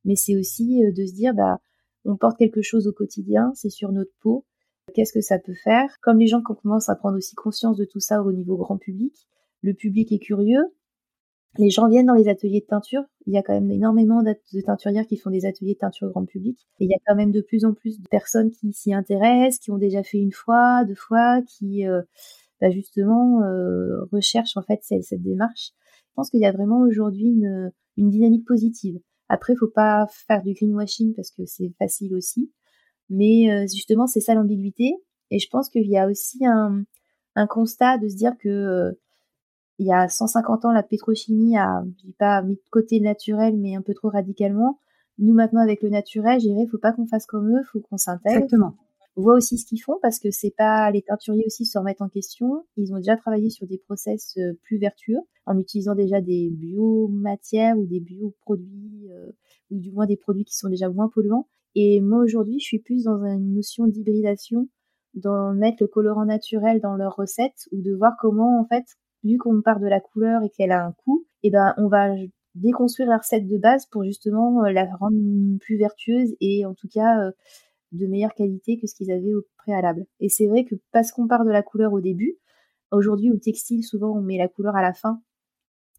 [0.05, 1.59] Mais c'est aussi euh, de se dire, bah,
[2.05, 4.45] on porte quelque chose au quotidien, c'est sur notre peau.
[4.93, 5.89] Qu'est-ce que ça peut faire?
[6.01, 9.27] Comme les gens commencent à prendre aussi conscience de tout ça au niveau grand public,
[9.63, 10.65] le public est curieux,
[11.57, 13.03] les gens viennent dans les ateliers de teinture.
[13.25, 16.25] Il y a quand même énormément de teinturières qui font des ateliers de teinture grand
[16.25, 16.57] public.
[16.79, 19.59] Et il y a quand même de plus en plus de personnes qui s'y intéressent,
[19.59, 22.01] qui ont déjà fait une fois, deux fois, qui euh,
[22.59, 25.71] bah justement euh, recherchent en fait cette, démarche.
[26.09, 28.99] Je pense qu'il y a vraiment aujourd'hui une, une, dynamique positive.
[29.29, 32.51] Après, faut pas faire du greenwashing parce que c'est facile aussi.
[33.09, 34.95] Mais euh, justement, c'est ça l'ambiguïté.
[35.31, 36.83] Et je pense qu'il y a aussi un,
[37.35, 38.91] un constat de se dire que euh,
[39.79, 43.05] il y a 150 ans, la pétrochimie a, je dis pas mis de côté le
[43.05, 44.79] naturel, mais un peu trop radicalement.
[45.19, 47.97] Nous, maintenant, avec le naturel, je dirais, faut pas qu'on fasse comme eux, faut qu'on
[47.97, 48.37] s'intègre.
[48.37, 48.75] Exactement.
[49.15, 52.01] On voit aussi ce qu'ils font parce que c'est pas les teinturiers aussi se remettent
[52.01, 52.65] en question.
[52.77, 57.77] Ils ont déjà travaillé sur des process euh, plus vertueux en utilisant déjà des biomatières
[57.77, 59.31] ou des bioproduits euh,
[59.69, 61.47] ou du moins des produits qui sont déjà moins polluants.
[61.75, 64.67] Et moi aujourd'hui, je suis plus dans une notion d'hybridation,
[65.13, 68.85] d'en mettre le colorant naturel dans leurs recettes ou de voir comment en fait
[69.23, 71.87] vu qu'on part de la couleur et qu'elle a un coût, et eh ben on
[71.87, 72.09] va
[72.55, 76.87] déconstruire la recette de base pour justement euh, la rendre plus vertueuse et en tout
[76.87, 77.31] cas euh,
[77.91, 80.05] de meilleure qualité que ce qu'ils avaient au préalable.
[80.19, 82.37] Et c'est vrai que parce qu'on part de la couleur au début,
[82.91, 85.21] aujourd'hui au textile souvent on met la couleur à la fin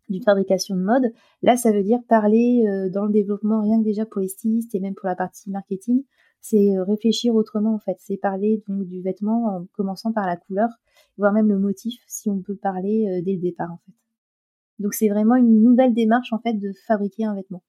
[0.09, 3.85] d'une fabrication de mode, là ça veut dire parler euh, dans le développement rien que
[3.85, 6.05] déjà pour les stylistes et même pour la partie marketing,
[6.45, 10.69] c'est réfléchir autrement en fait, c'est parler donc du vêtement en commençant par la couleur
[11.17, 13.93] voire même le motif, si on peut parler euh, dès le départ en fait.
[14.79, 17.63] Donc c'est vraiment une nouvelle démarche en fait de fabriquer un vêtement,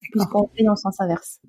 [0.00, 1.40] puisqu'on fait dans le sens inverse.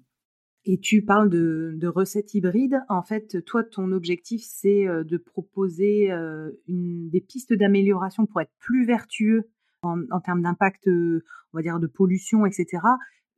[0.63, 2.79] Et tu parles de, de recettes hybrides.
[2.87, 8.41] En fait, toi, ton objectif, c'est euh, de proposer euh, une, des pistes d'amélioration pour
[8.41, 9.49] être plus vertueux
[9.81, 12.77] en, en termes d'impact, on va dire, de pollution, etc.,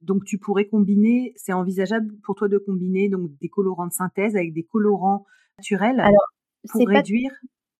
[0.04, 4.36] Donc tu pourrais combiner, c'est envisageable pour toi de combiner donc des colorants de synthèse
[4.36, 5.26] avec des colorants
[5.58, 6.28] naturels alors,
[6.70, 7.32] pour réduire?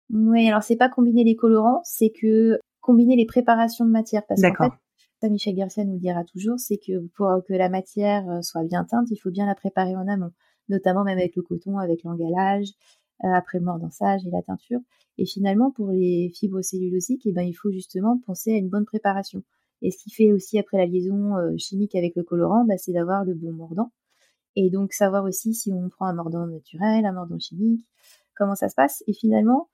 [0.10, 4.26] Oui, alors c'est pas combiner les colorants, c'est que combiner les préparations de matière.
[4.28, 4.78] Parce qu'en fait,
[5.22, 8.64] ça Michel Garcia nous le dira toujours, c'est que pour que la matière euh, soit
[8.64, 10.32] bien teinte, il faut bien la préparer en amont,
[10.70, 12.68] notamment même avec le coton, avec l'engalage,
[13.24, 14.80] euh, après le mordançage et la teinture.
[15.18, 18.86] Et finalement, pour les fibres cellulosiques, eh ben, il faut justement penser à une bonne
[18.86, 19.44] préparation.
[19.84, 22.94] Et ce qui fait aussi après la liaison euh, chimique avec le colorant, bah, c'est
[22.94, 23.92] d'avoir le bon mordant.
[24.56, 27.86] Et donc savoir aussi si on prend un mordant naturel, un mordant chimique,
[28.36, 29.04] comment ça se passe.
[29.08, 29.70] Et finalement,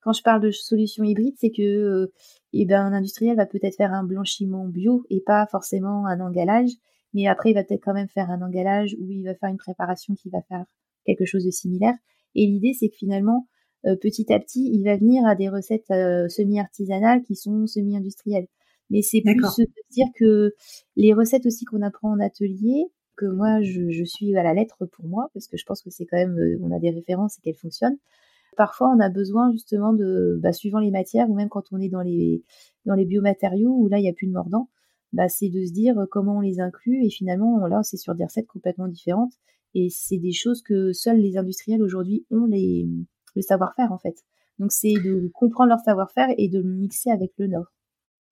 [0.00, 2.12] quand je parle de solution hybride, c'est que euh,
[2.52, 6.72] eh ben, un industriel va peut-être faire un blanchiment bio et pas forcément un engalage,
[7.14, 9.58] mais après il va peut-être quand même faire un engalage où il va faire une
[9.58, 10.64] préparation qui va faire
[11.06, 11.94] quelque chose de similaire.
[12.34, 13.46] Et l'idée, c'est que finalement,
[13.86, 18.48] euh, petit à petit, il va venir à des recettes semi-artisanales qui sont semi-industrielles.
[18.92, 20.54] Mais c'est plus de dire que
[20.96, 22.84] les recettes aussi qu'on apprend en atelier,
[23.16, 26.04] que moi je, suis à la lettre pour moi, parce que je pense que c'est
[26.04, 27.96] quand même, euh, on a des références et qu'elles fonctionnent.
[28.56, 31.88] Parfois, on a besoin justement de, bah, suivant les matières, ou même quand on est
[31.88, 32.44] dans les,
[32.84, 34.68] dans les biomatériaux, où là, il n'y a plus de mordant,
[35.14, 38.24] bah, c'est de se dire comment on les inclut, et finalement, là, c'est sur des
[38.24, 39.32] recettes complètement différentes,
[39.74, 42.86] et c'est des choses que seuls les industriels aujourd'hui ont les,
[43.34, 44.22] le savoir-faire, en fait.
[44.58, 47.72] Donc, c'est de comprendre leur savoir-faire et de le mixer avec le nord.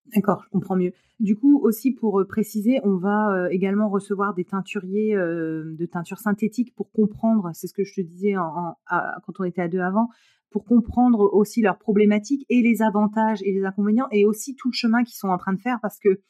[0.07, 0.93] D'accord, je comprends mieux.
[1.21, 5.87] Du coup, aussi pour euh, préciser, on va euh, également recevoir des teinturiers euh, de
[5.87, 9.81] teinture synthétique pour comprendre, c'est ce que je te disais quand on était à deux
[9.81, 10.09] avant,
[10.51, 14.75] pour comprendre aussi leurs problématiques et les avantages et les inconvénients et aussi tout le
[14.75, 16.21] chemin qu'ils sont en train de faire parce que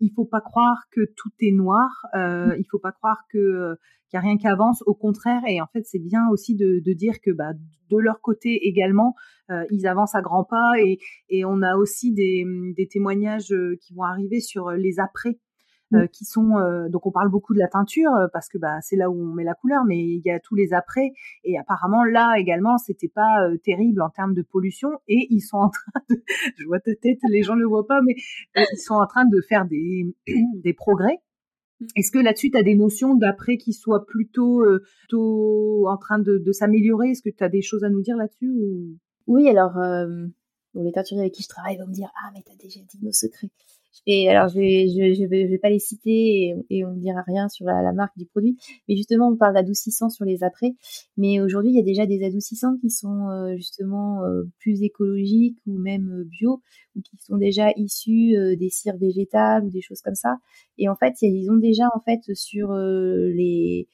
[0.00, 1.88] il faut pas croire que tout est noir.
[2.14, 2.56] Euh, mmh.
[2.58, 3.74] il faut pas croire que euh,
[4.08, 4.82] qu'il y a rien qui avance.
[4.86, 7.52] Au contraire, et en fait, c'est bien aussi de, de, dire que bah,
[7.90, 9.14] de leur côté également,
[9.50, 12.44] euh, ils avancent à grands pas et, et on a aussi des,
[12.76, 15.38] des témoignages euh, qui vont arriver sur les après
[15.96, 16.02] Mmh.
[16.02, 18.80] Euh, qui sont euh, donc on parle beaucoup de la teinture euh, parce que bah
[18.80, 21.12] c'est là où on met la couleur mais il y a tous les après
[21.44, 25.70] et apparemment là également c'était pas terrible en termes de pollution et ils sont en
[25.70, 26.16] train de
[26.56, 28.14] je vois ta tête les gens le voient pas mais
[28.56, 30.14] ils sont en train de faire des
[30.54, 31.18] des progrès
[31.80, 31.86] mmh.
[31.96, 34.64] est-ce que là-dessus, tu as des notions d'après qui soient plutôt,
[35.00, 37.10] plutôt en train de, de s'améliorer?
[37.10, 38.96] Est-ce que tu as des choses à nous dire là-dessus ou...
[39.26, 39.76] Oui, alors,
[40.74, 42.98] les teinturiers avec qui je travaille vont me dire Ah, mais tu as déjà dit
[43.02, 43.50] nos secrets.
[44.06, 47.22] Et alors, je vais, je, vais, je vais pas les citer et, on ne dira
[47.26, 48.56] rien sur la, marque du produit.
[48.88, 50.74] Mais justement, on parle d'adoucissants sur les après.
[51.16, 55.58] Mais aujourd'hui, il y a déjà des adoucissants qui sont euh, justement euh, plus écologiques
[55.66, 56.62] ou même euh, bio
[56.94, 60.38] ou qui sont déjà issus des cires végétales ou des choses comme ça.
[60.78, 63.86] Et en fait, ils ont déjà en fait sur les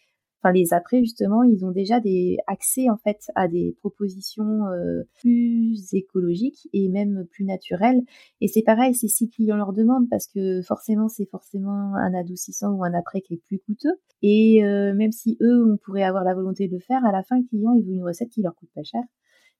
[0.43, 5.03] enfin les après justement, ils ont déjà des accès en fait à des propositions euh,
[5.15, 8.03] plus écologiques et même plus naturelles.
[8.41, 12.73] Et c'est pareil, c'est si clients leur demandent parce que forcément c'est forcément un adoucissant
[12.73, 13.95] ou un après qui est plus coûteux.
[14.23, 17.23] Et euh, même si eux on pourrait avoir la volonté de le faire, à la
[17.23, 19.03] fin le client il veut une recette qui leur coûte pas cher.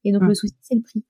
[0.05, 0.29] Et donc mmh.
[0.29, 1.05] le souci c'est le prix.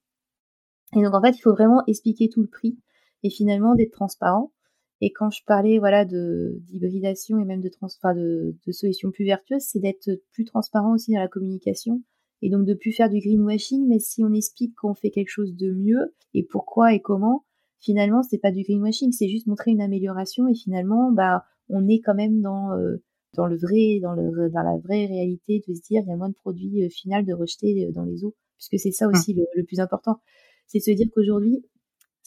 [0.95, 2.77] Et donc en fait il faut vraiment expliquer tout le prix
[3.23, 4.51] et finalement d'être transparent
[5.01, 9.25] et quand je parlais voilà de d'hybridation et même de, trans, de, de solutions plus
[9.25, 12.01] vertueuses, c'est d'être plus transparent aussi dans la communication
[12.41, 13.87] et donc de plus faire du greenwashing.
[13.87, 17.45] Mais si on explique qu'on fait quelque chose de mieux et pourquoi et comment,
[17.79, 21.99] finalement c'est pas du greenwashing, c'est juste montrer une amélioration et finalement bah on est
[21.99, 23.01] quand même dans euh,
[23.35, 26.17] dans le vrai dans le dans la vraie réalité de se dire il y a
[26.17, 29.11] moins de produits euh, final de rejeter euh, dans les eaux puisque c'est ça mmh.
[29.11, 30.19] aussi le, plus important
[30.67, 31.65] c'est de se dire qu'aujourd'hui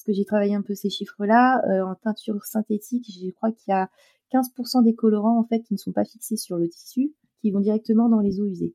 [0.05, 1.63] que j'ai travaillé un peu ces chiffres-là.
[1.69, 3.89] Euh, en teinture synthétique, je crois qu'il y a
[4.33, 7.61] 15% des colorants en fait qui ne sont pas fixés sur le tissu, qui vont
[7.61, 8.75] directement dans les eaux usées.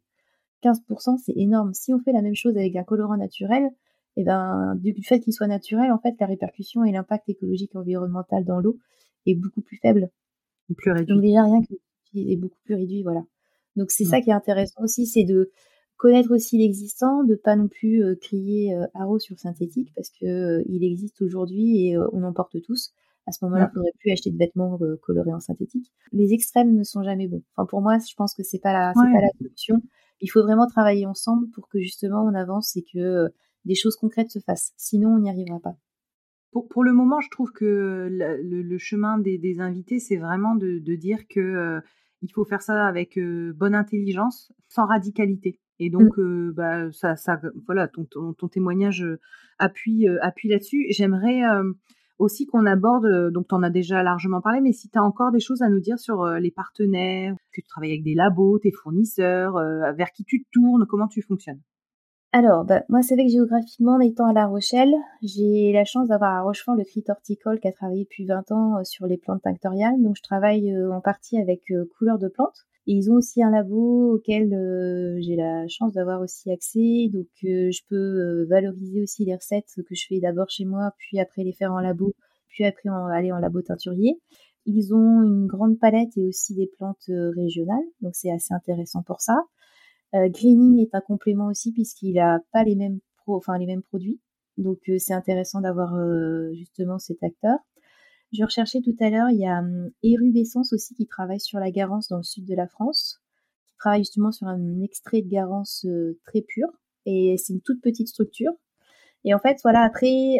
[0.63, 1.73] 15%, c'est énorme.
[1.73, 3.69] Si on fait la même chose avec un colorant naturel,
[4.17, 7.71] et eh ben, du fait qu'il soit naturel, en fait, la répercussion et l'impact écologique
[7.73, 8.77] et environnemental dans l'eau
[9.25, 10.09] est beaucoup plus faible.
[10.75, 11.07] Plus réduit.
[11.07, 11.73] Donc déjà rien que
[12.13, 13.23] est beaucoup plus réduit, voilà.
[13.77, 15.51] Donc c'est ça qui est intéressant aussi, c'est de
[16.01, 20.25] connaître aussi l'existant, de pas non plus euh, crier euh, haro sur synthétique parce que
[20.25, 22.91] euh, il existe aujourd'hui et on en porte tous.
[23.27, 25.93] À ce moment-là, il faudrait plus acheter de vêtements colorés en synthétique.
[26.11, 27.43] Les extrêmes ne sont jamais bons.
[27.55, 29.83] Enfin, pour moi, je pense que c'est pas la, c'est pas la solution.
[30.21, 33.29] Il faut vraiment travailler ensemble pour que justement on avance et que
[33.65, 34.73] des choses concrètes se fassent.
[34.77, 35.75] Sinon, on n'y arrivera pas.
[36.51, 40.79] Pour, pour, le moment, je trouve que le, chemin des, des invités, c'est vraiment de,
[40.79, 41.79] de, dire que
[42.23, 45.59] il faut faire ça avec bonne intelligence, sans radicalité.
[45.81, 45.91] Et mmh.
[45.91, 46.19] donc,
[46.55, 49.03] bah, ça, ça, voilà, ton, ton, témoignage
[49.57, 50.85] appuie, appuie là-dessus.
[50.91, 51.41] J'aimerais
[52.19, 55.31] aussi qu'on aborde, donc tu en as déjà largement parlé, mais si tu as encore
[55.31, 58.71] des choses à nous dire sur les partenaires, que tu travailles avec des labos, tes
[58.71, 59.55] fournisseurs,
[59.95, 61.61] vers qui tu te tournes, comment tu fonctionnes?
[62.31, 66.07] Alors, bah, moi, c'est vrai que géographiquement, en étant à La Rochelle, j'ai la chance
[66.07, 69.41] d'avoir à Rochefort le crit horticole qui a travaillé depuis 20 ans sur les plantes
[69.41, 70.01] tinctoriales.
[70.01, 71.63] Donc, je travaille en partie avec
[71.97, 72.67] couleurs de plantes.
[72.87, 74.49] Et ils ont aussi un labo auquel
[75.21, 77.09] j'ai la chance d'avoir aussi accès.
[77.13, 81.43] Donc, je peux valoriser aussi les recettes que je fais d'abord chez moi, puis après
[81.43, 82.13] les faire en labo,
[82.47, 84.19] puis après aller en labo teinturier.
[84.65, 87.85] Ils ont une grande palette et aussi des plantes régionales.
[88.01, 89.35] Donc, c'est assez intéressant pour ça.
[90.13, 93.83] Euh, greening est un complément aussi puisqu'il a pas les mêmes pro, enfin les mêmes
[93.83, 94.19] produits.
[94.57, 97.57] Donc euh, c'est intéressant d'avoir euh, justement cet acteur.
[98.31, 99.91] Je recherchais tout à l'heure, il y a um,
[100.71, 103.19] aussi qui travaille sur la Garance dans le sud de la France,
[103.67, 105.85] qui travaille justement sur un extrait de Garance
[106.25, 106.67] très pur
[107.05, 108.53] et c'est une toute petite structure.
[109.23, 110.39] Et en fait, voilà, après,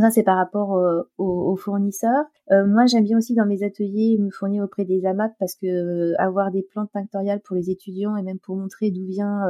[0.00, 2.24] ça, c'est par rapport euh, aux, fournisseurs.
[2.50, 5.66] Euh, moi, j'aime bien aussi dans mes ateliers me fournir auprès des AMAP parce que
[5.66, 9.42] euh, avoir des plantes tinctoriales pour les étudiants et même pour montrer d'où vient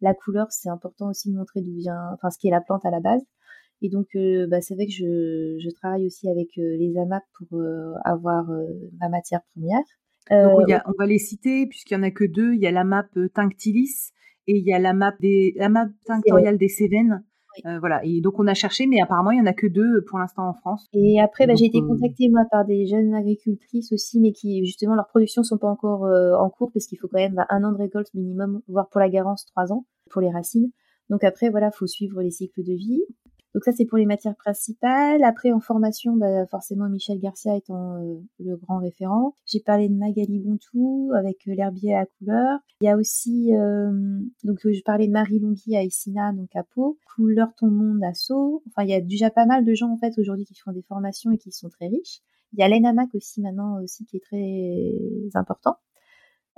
[0.00, 2.84] la couleur, c'est important aussi de montrer d'où vient, enfin, ce qui est la plante
[2.86, 3.20] à la base.
[3.82, 4.08] Et donc,
[4.48, 7.60] bah, c'est vrai que je, je, travaille aussi avec les AMAP pour
[8.04, 8.46] avoir
[9.00, 9.82] ma matière première.
[10.30, 12.54] donc, y a, on va les citer puisqu'il y en a que deux.
[12.54, 14.12] Il y a l'AMAP Tinctilis
[14.46, 17.24] et il y a l'AMAP des l'AMAP tinctoriale des Cévennes
[17.66, 18.04] euh, voilà.
[18.04, 20.18] Et donc on a cherché, mais apparemment il y en a que deux euh, pour
[20.18, 20.86] l'instant en France.
[20.92, 24.64] Et après, bah, j'ai été euh, contactée moi par des jeunes agricultrices aussi, mais qui
[24.64, 27.64] justement leur production sont pas encore en cours parce qu'il faut quand même bah, un
[27.64, 30.70] an de récolte minimum, voire pour la garance trois ans pour les racines.
[31.08, 33.00] Donc après, voilà, faut suivre les cycles de vie.
[33.54, 35.24] Donc ça, c'est pour les matières principales.
[35.24, 39.34] Après, en formation, bah, forcément, Michel Garcia étant euh, le grand référent.
[39.44, 42.60] J'ai parlé de Magali Bontou avec euh, l'herbier à couleur.
[42.80, 46.62] Il y a aussi, euh, donc je parlais de Marie Longhi à Essina, donc à
[46.62, 46.98] Pau.
[47.16, 48.62] Couleur ton monde à Sceaux.
[48.68, 50.82] Enfin, il y a déjà pas mal de gens, en fait, aujourd'hui qui font des
[50.82, 52.20] formations et qui sont très riches.
[52.52, 55.76] Il y a l'ENAMAC aussi maintenant aussi qui est très important.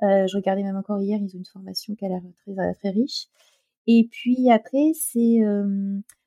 [0.01, 3.29] je regardais même encore hier, ils ont une formation qui a l'air très, très riche.
[3.87, 5.41] Et puis après, c'est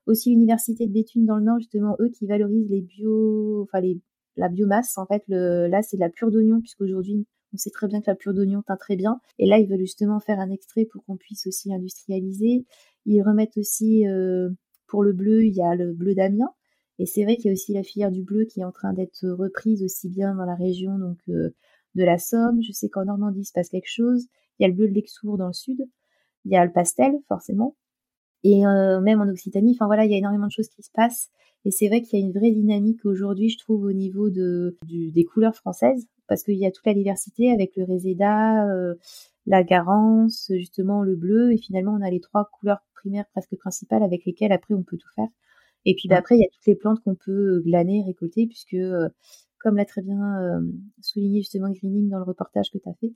[0.06, 4.00] aussi l'université de Béthune dans le Nord, justement, eux qui valorisent les bio, enfin les,
[4.38, 4.98] la biomasse.
[4.98, 8.10] En fait, le, là, c'est de la pure d'oignon, puisqu'aujourd'hui, on sait très bien que
[8.10, 9.20] la pure d'oignon teint très bien.
[9.40, 12.66] Et là, ils veulent justement faire un extrait pour qu'on puisse aussi industrialiser.
[13.06, 14.50] Ils remettent aussi, euh,
[14.88, 16.52] pour le bleu, il y a le bleu d'Amiens.
[17.00, 18.94] Et c'est vrai qu'il y a aussi la filière du bleu qui est en train
[18.94, 21.50] d'être reprise aussi bien dans la région donc euh,
[21.96, 22.62] de la Somme.
[22.62, 24.28] Je sais qu'en Normandie, il se passe quelque chose.
[24.60, 25.86] Il y a le bleu de l'Exour dans le sud.
[26.46, 27.76] Il y a le pastel, forcément
[28.46, 29.72] et euh, même en Occitanie.
[29.74, 31.30] Enfin voilà, il y a énormément de choses qui se passent.
[31.66, 34.78] Et c'est vrai qu'il y a une vraie dynamique aujourd'hui, je trouve, au niveau de,
[34.88, 38.94] des couleurs françaises, parce qu'il y a toute la diversité avec le réséda, euh,
[39.48, 44.04] la garance, justement le bleu, et finalement on a les trois couleurs primaires presque principales
[44.04, 45.28] avec lesquelles après on peut tout faire.
[45.86, 48.76] Et puis bah, après, il y a toutes les plantes qu'on peut glaner, récolter, puisque
[48.76, 49.10] euh,
[49.66, 50.62] comme l'a très bien euh,
[51.02, 53.12] souligné justement Greening dans le reportage que tu as fait,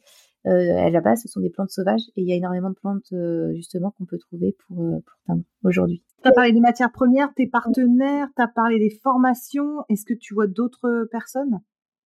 [0.47, 2.75] euh, à la base, ce sont des plantes sauvages et il y a énormément de
[2.75, 6.03] plantes euh, justement qu'on peut trouver pour, pour teindre aujourd'hui.
[6.23, 9.83] Tu as parlé des matières premières, tes partenaires, tu as parlé des formations.
[9.89, 11.59] Est-ce que tu vois d'autres personnes?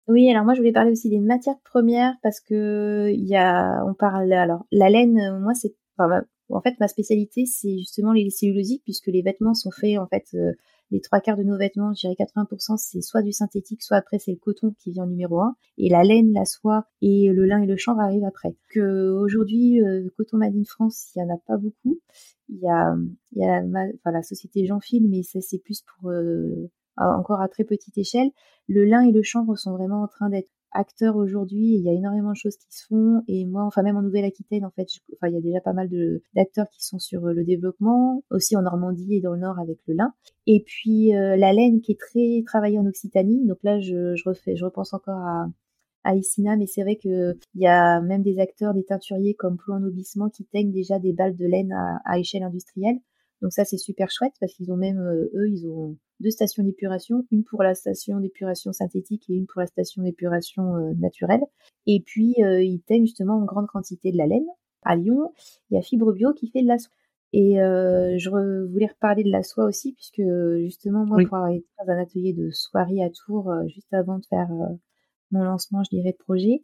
[0.08, 3.84] Oui, alors moi je voulais parler aussi des matières premières parce que il y a,
[3.86, 8.28] on parle alors la laine, moi c'est, enfin, en fait ma spécialité c'est justement les
[8.28, 10.36] cellulosiques puisque les vêtements sont faits en fait
[10.92, 14.18] les trois quarts de nos vêtements, je dirais 80%, c'est soit du synthétique, soit après
[14.18, 17.46] c'est le coton qui vient en numéro un, et la laine, la soie et le
[17.46, 18.54] lin et le chanvre arrivent après.
[18.68, 21.98] Que aujourd'hui, euh, coton made in France, il y en a pas beaucoup.
[22.50, 22.94] Il y a,
[23.32, 27.40] il y a la, enfin, la société Jean-Phil, mais ça c'est plus pour euh, encore
[27.40, 28.30] à très petite échelle.
[28.68, 31.74] Le lin et le chanvre sont vraiment en train d'être acteurs aujourd'hui.
[31.74, 33.22] Il y a énormément de choses qui se font.
[33.28, 35.88] Et moi, enfin même en Nouvelle-Aquitaine, en fait, enfin il y a déjà pas mal
[36.34, 39.78] d'acteurs qui sont sur euh, le développement, aussi en Normandie et dans le Nord avec
[39.86, 40.12] le lin.
[40.46, 43.46] Et puis euh, la laine qui est très travaillée en Occitanie.
[43.46, 45.46] Donc là, je, je refais, je repense encore à
[46.04, 49.74] à mais c'est vrai que il y a même des acteurs, des teinturiers comme Plou
[49.74, 51.72] en Aubissement qui teignent déjà des balles de laine
[52.04, 52.98] à échelle industrielle.
[53.42, 56.62] Donc ça, c'est super chouette parce qu'ils ont même, euh, eux, ils ont deux stations
[56.62, 61.42] d'épuration, une pour la station d'épuration synthétique et une pour la station d'épuration euh, naturelle.
[61.86, 64.46] Et puis, euh, ils teignent justement en grande quantité de la laine.
[64.84, 65.32] À Lyon,
[65.70, 66.94] il y a Fibre Bio qui fait de la soie.
[67.34, 70.20] Et je voulais reparler de la soie aussi, puisque
[70.58, 74.26] justement, moi, pour avoir été dans un atelier de soierie à Tours, juste avant de
[74.26, 74.48] faire
[75.30, 76.62] mon lancement, je dirais, de projet,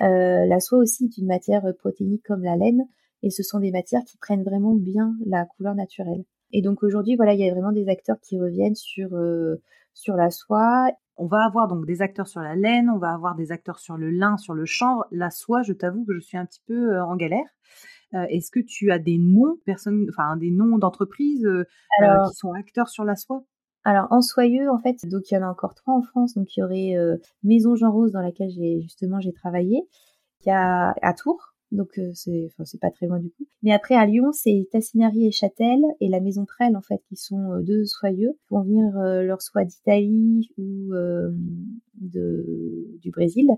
[0.00, 2.86] la soie aussi est une matière protéinique comme la laine,
[3.22, 6.24] et ce sont des matières qui prennent vraiment bien la couleur naturelle.
[6.52, 9.62] Et donc aujourd'hui, voilà, il y a vraiment des acteurs qui reviennent sur euh,
[9.94, 10.90] sur la soie.
[11.16, 13.96] On va avoir donc des acteurs sur la laine, on va avoir des acteurs sur
[13.96, 15.06] le lin, sur le chanvre.
[15.10, 17.46] La soie, je t'avoue que je suis un petit peu euh, en galère.
[18.14, 21.48] Euh, est-ce que tu as des noms, personnes, enfin des noms d'entreprises
[21.98, 23.44] qui sont acteurs sur la soie?
[23.84, 26.34] Alors en soyeux, en fait, donc il y en a encore trois en France.
[26.34, 26.94] Donc il y aurait
[27.42, 29.88] Maison Jean Rose dans laquelle j'ai justement j'ai travaillé.
[30.44, 33.46] Il y a à Tours, donc c'est enfin c'est pas très loin du coup.
[33.62, 37.16] Mais après à Lyon, c'est Tassinari et Châtel et la Maison Prel en fait qui
[37.16, 40.92] sont deux soyeux qui vont venir leur soie d'Italie ou
[42.00, 43.48] de du Brésil.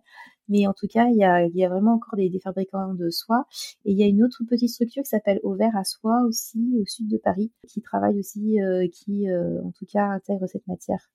[0.48, 2.92] Mais en tout cas, il y a, il y a vraiment encore des, des, fabricants
[2.92, 3.46] de soie.
[3.86, 6.84] Et il y a une autre petite structure qui s'appelle Auvert à soie aussi, au
[6.84, 8.58] sud de Paris, qui travaille aussi,
[8.92, 11.10] qui en tout cas intègre cette matière.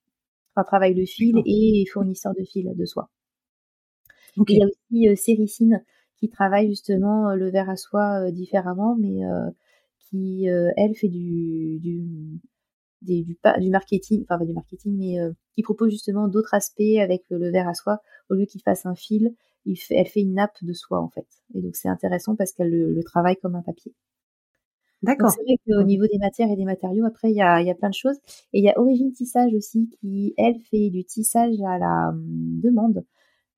[0.55, 3.09] Enfin, travaille le fil et fournisseur de fil de soie.
[4.47, 5.83] Il y a aussi Séricine
[6.19, 9.21] qui travaille justement le verre à soie différemment, mais
[10.09, 12.41] qui, elle, fait du, du,
[13.01, 15.17] du, du, marketing, enfin pas du marketing, mais
[15.55, 17.99] qui propose justement d'autres aspects avec le verre à soie.
[18.29, 19.33] Au lieu qu'il fasse un fil,
[19.65, 21.27] il fait, elle fait une nappe de soie en fait.
[21.53, 23.93] Et donc c'est intéressant parce qu'elle le, travaille comme un papier.
[25.01, 25.31] D'accord.
[25.31, 27.75] C'est vrai qu'au niveau des matières et des matériaux, après, il y a, y a
[27.75, 28.17] plein de choses.
[28.51, 32.59] Et il y a Origine Tissage aussi, qui, elle, fait du tissage à la hum,
[32.61, 33.05] demande,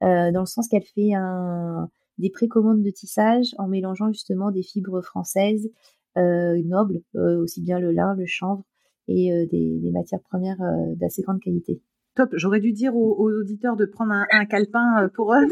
[0.04, 4.64] euh, dans le sens qu'elle fait un, des précommandes de tissage en mélangeant justement des
[4.64, 5.70] fibres françaises
[6.18, 8.64] euh, nobles, euh, aussi bien le lin, le chanvre
[9.08, 10.60] et euh, des, matières premières
[10.98, 11.82] d'assez grande qualité.
[12.16, 15.48] Top, j'aurais dû dire aux, auditeurs de prendre un, un calepin pour eux.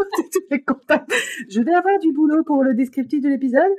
[1.49, 3.71] je vais avoir du boulot pour le descriptif de l'épisode.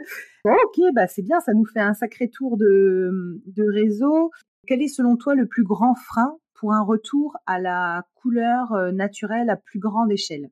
[0.47, 4.31] ok, bah c'est bien, ça nous fait un sacré tour de réseau.
[4.67, 9.51] Quel est selon toi le plus grand frein pour un retour à la couleur naturelle
[9.51, 10.51] à plus grande échelle?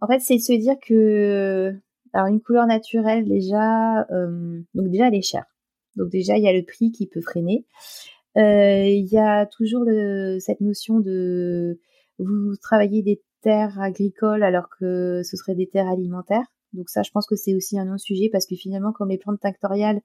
[0.00, 1.74] En fait, c'est se dire que
[2.12, 5.44] alors une couleur naturelle déjà, euh, donc déjà elle est chère.
[5.96, 7.66] Donc déjà il y a le prix qui peut freiner.
[8.36, 11.80] Euh, il y a toujours le, cette notion de
[12.18, 16.46] vous travaillez des terres agricoles alors que ce serait des terres alimentaires.
[16.72, 19.40] Donc ça, je pense que c'est aussi un non-sujet parce que finalement, comme les plantes
[19.40, 20.00] factoriales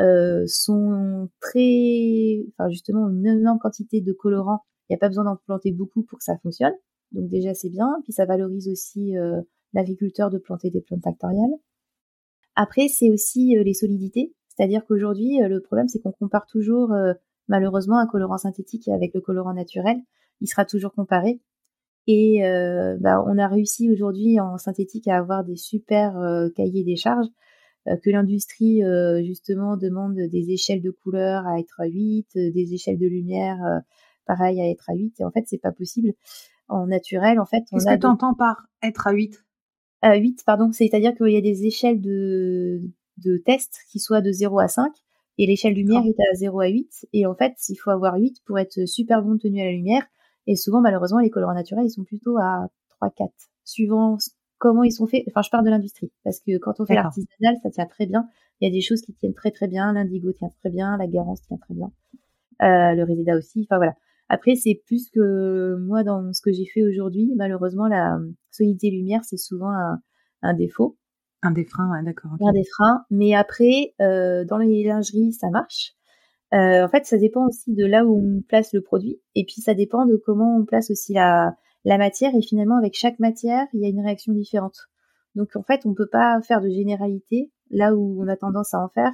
[0.00, 5.24] euh, sont très, enfin justement une énorme quantité de colorants, il n'y a pas besoin
[5.24, 6.74] d'en planter beaucoup pour que ça fonctionne.
[7.12, 9.40] Donc déjà c'est bien, puis ça valorise aussi euh,
[9.72, 11.54] l'agriculteur de planter des plantes factoriales.
[12.56, 16.92] Après c'est aussi euh, les solidités, c'est-à-dire qu'aujourd'hui le problème c'est qu'on compare toujours
[17.48, 19.98] malheureusement, un colorant synthétique avec le colorant naturel,
[20.40, 21.40] il sera toujours comparé.
[22.06, 26.82] Et euh, bah, on a réussi aujourd'hui en synthétique à avoir des super euh, cahiers
[26.82, 27.28] des charges
[27.86, 28.82] euh, que l'industrie
[29.24, 33.58] justement demande des échelles de couleurs à être à 8, des échelles de lumière
[34.26, 36.12] pareil à être à 8 et en fait c'est pas possible
[36.72, 39.44] en naturel en fait Qu'est-ce que tu entends par être à 8
[40.02, 42.82] À 8 pardon, c'est-à-dire qu'il y a des échelles de
[43.18, 44.92] de tests qui soient de 0 à 5
[45.38, 47.06] et l'échelle lumière est à 0 à 8.
[47.12, 50.04] Et en fait, il faut avoir 8 pour être super bon tenu à la lumière.
[50.46, 53.30] Et souvent, malheureusement, les colorants naturels, ils sont plutôt à 3, 4.
[53.64, 54.18] Suivant
[54.58, 55.24] comment ils sont faits.
[55.28, 56.12] Enfin, je parle de l'industrie.
[56.24, 58.28] Parce que quand on fait l'artisanal, ça tient très bien.
[58.60, 59.92] Il y a des choses qui tiennent très très bien.
[59.92, 60.96] L'indigo tient très bien.
[60.96, 61.90] La garance tient très bien.
[62.62, 63.66] Euh, le résida aussi.
[63.68, 63.94] Enfin, voilà.
[64.34, 68.18] Après, c'est plus que moi, dans ce que j'ai fait aujourd'hui, malheureusement, la
[68.50, 70.00] solidité lumière, c'est souvent un,
[70.40, 70.96] un défaut.
[71.42, 72.30] Un des freins, d'accord.
[72.40, 73.04] Un des freins.
[73.10, 75.92] Mais après, euh, dans les lingeries, ça marche.
[76.54, 79.20] Euh, en fait, ça dépend aussi de là où on place le produit.
[79.34, 82.34] Et puis, ça dépend de comment on place aussi la, la matière.
[82.34, 84.88] Et finalement, avec chaque matière, il y a une réaction différente.
[85.34, 88.80] Donc, en fait, on peut pas faire de généralité là où on a tendance à
[88.82, 89.12] en faire,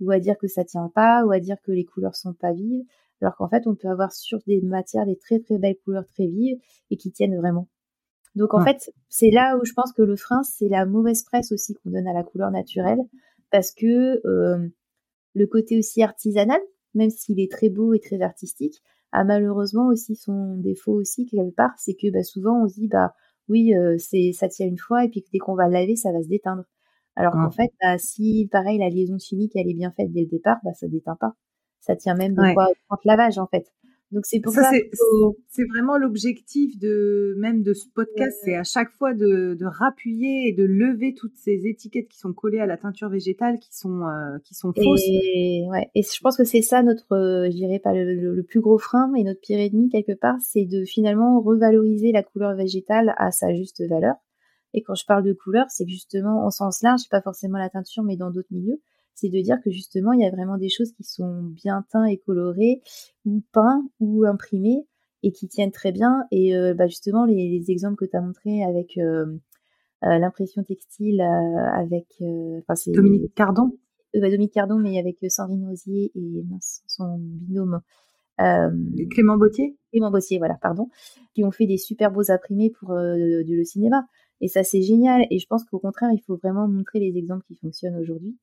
[0.00, 2.52] ou à dire que ça tient pas, ou à dire que les couleurs sont pas
[2.52, 2.84] vives.
[3.20, 6.26] Alors qu'en fait, on peut avoir sur des matières des très très belles couleurs très
[6.26, 6.58] vives
[6.90, 7.68] et qui tiennent vraiment.
[8.34, 11.50] Donc en fait, c'est là où je pense que le frein, c'est la mauvaise presse
[11.50, 13.00] aussi qu'on donne à la couleur naturelle,
[13.50, 14.68] parce que euh,
[15.34, 16.60] le côté aussi artisanal,
[16.94, 18.80] même s'il est très beau et très artistique,
[19.12, 22.88] a malheureusement aussi son défaut aussi quelque part, c'est que bah, souvent on se dit
[22.88, 23.14] bah
[23.48, 26.22] oui euh, c'est ça tient une fois et puis dès qu'on va laver ça va
[26.22, 26.64] se déteindre.
[27.16, 30.26] Alors qu'en fait bah, si pareil la liaison chimique elle est bien faite dès le
[30.28, 31.34] départ, bah ça déteint pas.
[31.80, 33.72] Ça tient même de quoi 30 lavage en fait.
[34.10, 34.70] Donc c'est pour ça,
[35.48, 40.48] c'est vraiment l'objectif de même de ce podcast, c'est à chaque fois de, de rappuyer
[40.48, 44.06] et de lever toutes ces étiquettes qui sont collées à la teinture végétale, qui sont
[44.06, 45.02] euh, qui sont fausses.
[45.06, 48.42] Et, ouais, et je pense que c'est ça notre, euh, je dirais pas le, le,
[48.42, 52.54] plus gros frein, mais notre pire ennemi quelque part, c'est de finalement revaloriser la couleur
[52.56, 54.14] végétale à sa juste valeur.
[54.72, 58.04] Et quand je parle de couleur, c'est justement en sens large, pas forcément la teinture,
[58.04, 58.80] mais dans d'autres milieux
[59.18, 62.08] c'est de dire que justement, il y a vraiment des choses qui sont bien teintes
[62.08, 62.82] et colorées,
[63.24, 64.86] ou peints, ou imprimées,
[65.22, 66.24] et qui tiennent très bien.
[66.30, 69.26] Et euh, bah justement, les, exemples que tu as montrés avec euh,
[70.04, 72.06] euh, l'impression textile, avec...
[72.74, 73.72] c'est Dominique Cardon
[74.14, 76.44] bah, Dominique Cardon, mais avec Sandrine Rosier et
[76.86, 77.80] son binôme.
[79.10, 80.88] Clément Bottier Clément Bottier, voilà, pardon,
[81.34, 84.06] qui ont fait des super beaux imprimés pour le cinéma.
[84.40, 85.26] Et ça, c'est génial.
[85.30, 88.38] Et je pense qu'au contraire, il faut vraiment montrer les exemples qui fonctionnent aujourd'hui.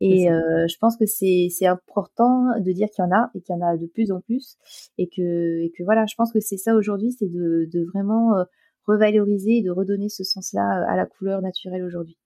[0.00, 3.54] Et euh, je pense que c'est important de dire qu'il y en a et qu'il
[3.54, 4.56] y en a de plus en plus
[4.96, 8.38] et que et que voilà, je pense que c'est ça aujourd'hui, c'est de, de vraiment
[8.38, 8.44] euh,
[8.86, 12.16] revaloriser et de redonner ce sens-là euh, à la couleur naturelle aujourd'hui.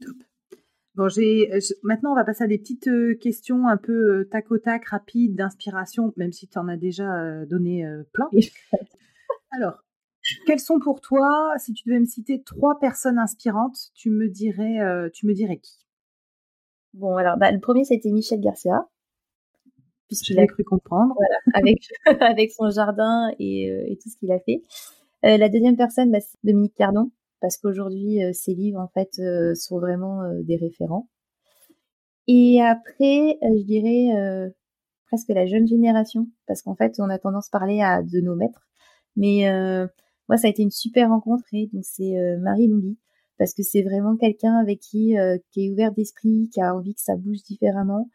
[0.00, 0.16] Top.
[0.94, 1.50] Bon, j'ai
[1.82, 2.88] maintenant on va passer à des petites
[3.20, 7.84] questions un peu tac au tac, rapides, d'inspiration, même si tu en as déjà donné
[8.12, 8.30] plein.
[9.50, 9.82] Alors,
[10.46, 15.10] quelles sont pour toi, si tu devais me citer trois personnes inspirantes, tu me dirais,
[15.12, 15.83] tu me dirais qui?
[16.94, 18.88] Bon, alors, bah, le premier, c'était Michel Garcia.
[20.08, 21.14] Puisqu'il a cru comprendre.
[21.14, 21.78] Voilà, avec,
[22.22, 24.62] avec son jardin et, et tout ce qu'il a fait.
[25.22, 27.10] la deuxième personne, bah, c'est Dominique Cardon
[27.44, 31.10] parce qu'aujourd'hui, euh, ces livres, en fait, euh, sont vraiment euh, des référents.
[32.26, 34.54] Et après, je dirais
[35.08, 38.34] presque la jeune génération, parce qu'en fait, on a tendance à parler à de nos
[38.34, 38.66] maîtres.
[39.14, 39.42] Mais
[40.30, 42.96] moi, ça a été une super rencontre, et donc c'est Marie Longhi,
[43.38, 45.14] parce que c'est vraiment quelqu'un avec qui
[45.50, 48.10] qui est ouvert d'esprit, qui a envie que ça bouge différemment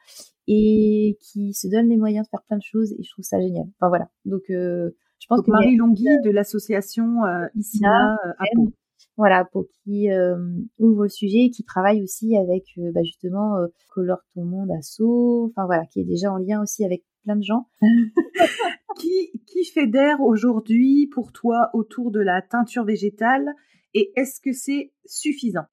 [0.48, 3.40] et qui se donne les moyens de faire plein de choses et je trouve ça
[3.40, 3.66] génial.
[3.80, 4.10] Enfin voilà.
[4.26, 7.22] Donc je pense que Marie Longhi de l'association
[7.56, 8.16] ici à
[8.56, 8.74] Pau
[9.20, 10.38] voilà, pour qui euh,
[10.80, 14.72] ouvre le sujet et qui travaille aussi avec euh, bah, justement euh, Colore ton monde
[14.72, 17.68] assaut, enfin voilà, qui est déjà en lien aussi avec plein de gens.
[18.98, 23.46] qui, qui fédère aujourd'hui pour toi autour de la teinture végétale
[23.94, 25.66] et est-ce que c'est suffisant?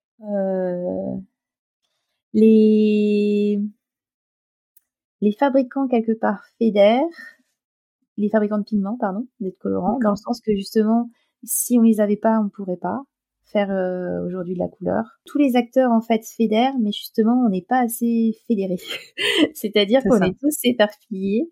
[2.32, 3.60] Les
[5.22, 7.02] les fabricants quelque part fédèrent,
[8.16, 11.10] les fabricants de pigments, pardon, des colorants, dans le sens que justement,
[11.42, 13.02] si on les avait pas, on pourrait pas
[13.46, 15.04] faire euh, aujourd'hui de la couleur.
[15.24, 18.80] Tous les acteurs en fait fédèrent, mais justement on n'est pas assez fédérés.
[19.54, 21.50] C'est-à-dire qu'on est tous éparpillés.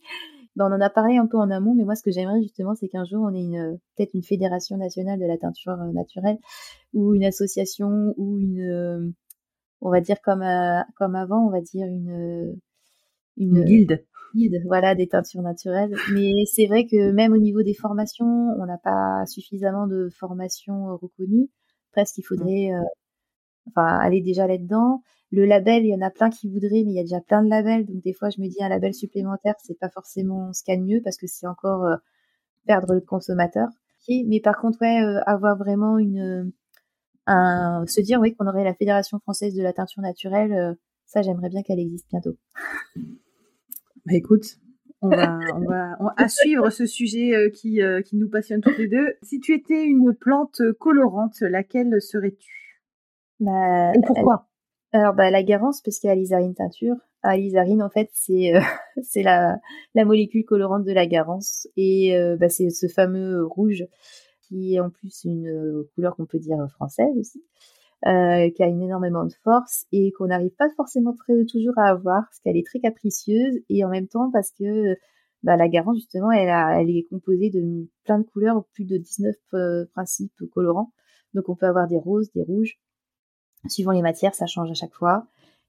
[0.57, 2.75] Ben, on en a parlé un peu en amont, mais moi ce que j'aimerais justement,
[2.75, 6.39] c'est qu'un jour on ait une peut-être une fédération nationale de la teinture euh, naturelle
[6.93, 9.11] ou une association ou une, euh,
[9.81, 10.45] on va dire comme
[10.97, 12.57] comme avant, on va dire une
[13.37, 15.95] une, guilde guilde, voilà, des teintures naturelles.
[16.13, 20.97] Mais c'est vrai que même au niveau des formations, on n'a pas suffisamment de formations
[20.97, 21.51] reconnues
[21.95, 22.25] presque il mmh.
[22.25, 22.83] faudrait euh,
[23.69, 25.03] enfin aller déjà là-dedans.
[25.31, 27.43] Le label, il y en a plein qui voudraient, mais il y a déjà plein
[27.43, 30.63] de labels, donc des fois je me dis un label supplémentaire, c'est pas forcément ce
[30.63, 31.97] qu'il y a de mieux parce que c'est encore euh,
[32.67, 33.69] perdre le consommateur.
[34.09, 36.53] Mais par contre, ouais, euh, avoir vraiment une
[37.27, 41.49] un, se dire oui qu'on aurait la Fédération française de la teinture naturelle, ça j'aimerais
[41.49, 42.37] bien qu'elle existe bientôt.
[44.07, 44.59] Bah écoute,
[45.05, 48.79] on va, on va, à suivre ce sujet euh, qui, euh, qui nous passionne toutes
[48.79, 49.15] les deux.
[49.23, 52.64] Si tu étais une plante colorante, laquelle serais-tu?
[53.45, 54.47] Bah, Et pourquoi?
[54.93, 56.97] Alors, bah, la garance, parce qu'il y a l'isarine teinture.
[57.23, 58.61] Ah, l'isarine, en fait, c'est euh,
[59.03, 59.59] c'est la,
[59.95, 61.67] la molécule colorante de la garance.
[61.77, 63.85] Et bah, c'est ce fameux rouge
[64.43, 67.43] qui est en plus une couleur qu'on peut dire française aussi.
[68.07, 71.85] Euh, qui a une énormément de force et qu'on n'arrive pas forcément très, toujours à
[71.85, 74.95] avoir parce qu'elle est très capricieuse et en même temps parce que
[75.43, 78.99] bah, la garance justement elle, a, elle est composée de plein de couleurs, plus de
[78.99, 80.93] 19 euh, principes colorants.
[81.33, 82.79] Donc on peut avoir des roses, des rouges.
[83.69, 85.27] Suivant les matières, ça change à chaque fois.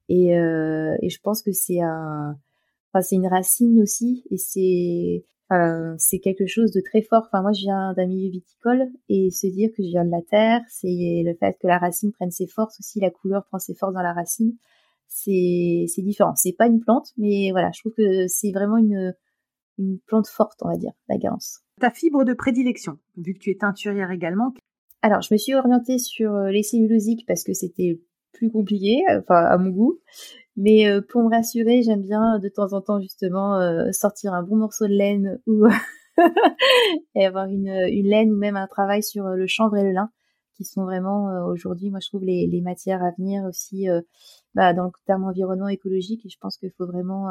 [0.10, 2.38] Et, euh, et je pense que c'est un,
[2.92, 5.26] enfin c'est une racine aussi et c'est
[5.98, 7.24] c'est quelque chose de très fort.
[7.28, 10.22] Enfin, moi, je viens d'un milieu viticole et se dire que je viens de la
[10.22, 13.76] terre, c'est le fait que la racine prenne ses forces aussi, la couleur prend ses
[13.76, 14.56] forces dans la racine.
[15.08, 16.34] C'est c'est différent.
[16.36, 19.14] C'est pas une plante, mais voilà, je trouve que c'est vraiment une
[19.78, 21.62] une plante forte, on va dire, la garance.
[21.80, 24.54] Ta fibre de prédilection, vu que tu es teinturière également.
[25.06, 28.02] Alors, je me suis orientée sur euh, les cellulosiques parce que c'était
[28.34, 30.00] plus compliqué, enfin à mon goût.
[30.56, 34.42] Mais euh, pour me rassurer, j'aime bien de temps en temps justement euh, sortir un
[34.42, 35.68] bon morceau de laine ou
[37.14, 39.92] et avoir une, une laine ou même un travail sur euh, le chanvre et le
[39.92, 40.10] lin
[40.56, 43.88] qui sont vraiment aujourd'hui, moi je trouve les, les matières à venir aussi
[44.56, 47.28] bah, dans le terme environnement écologique et je pense qu'il faut vraiment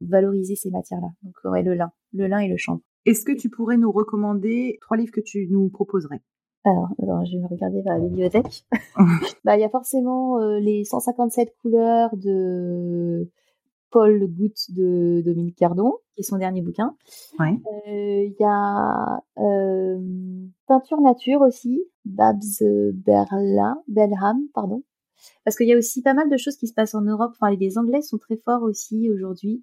[0.00, 1.08] valoriser ces matières-là.
[1.22, 2.80] Donc ouais, le lin, le lin et le chanvre.
[3.04, 6.22] Est-ce que tu pourrais nous recommander trois livres que tu nous proposerais?
[6.64, 8.64] Alors, je vais me regarder vers la bibliothèque.
[9.44, 13.28] bah, il y a forcément euh, les 157 couleurs de
[13.90, 16.94] Paul Goutte de Dominique Cardon, qui est son dernier bouquin.
[17.40, 19.98] Euh, il y a euh,
[20.66, 24.82] Peinture Nature aussi, Babs Berla, Belham, pardon.
[25.44, 27.32] Parce qu'il y a aussi pas mal de choses qui se passent en Europe.
[27.40, 29.62] Enfin, les Anglais sont très forts aussi aujourd'hui.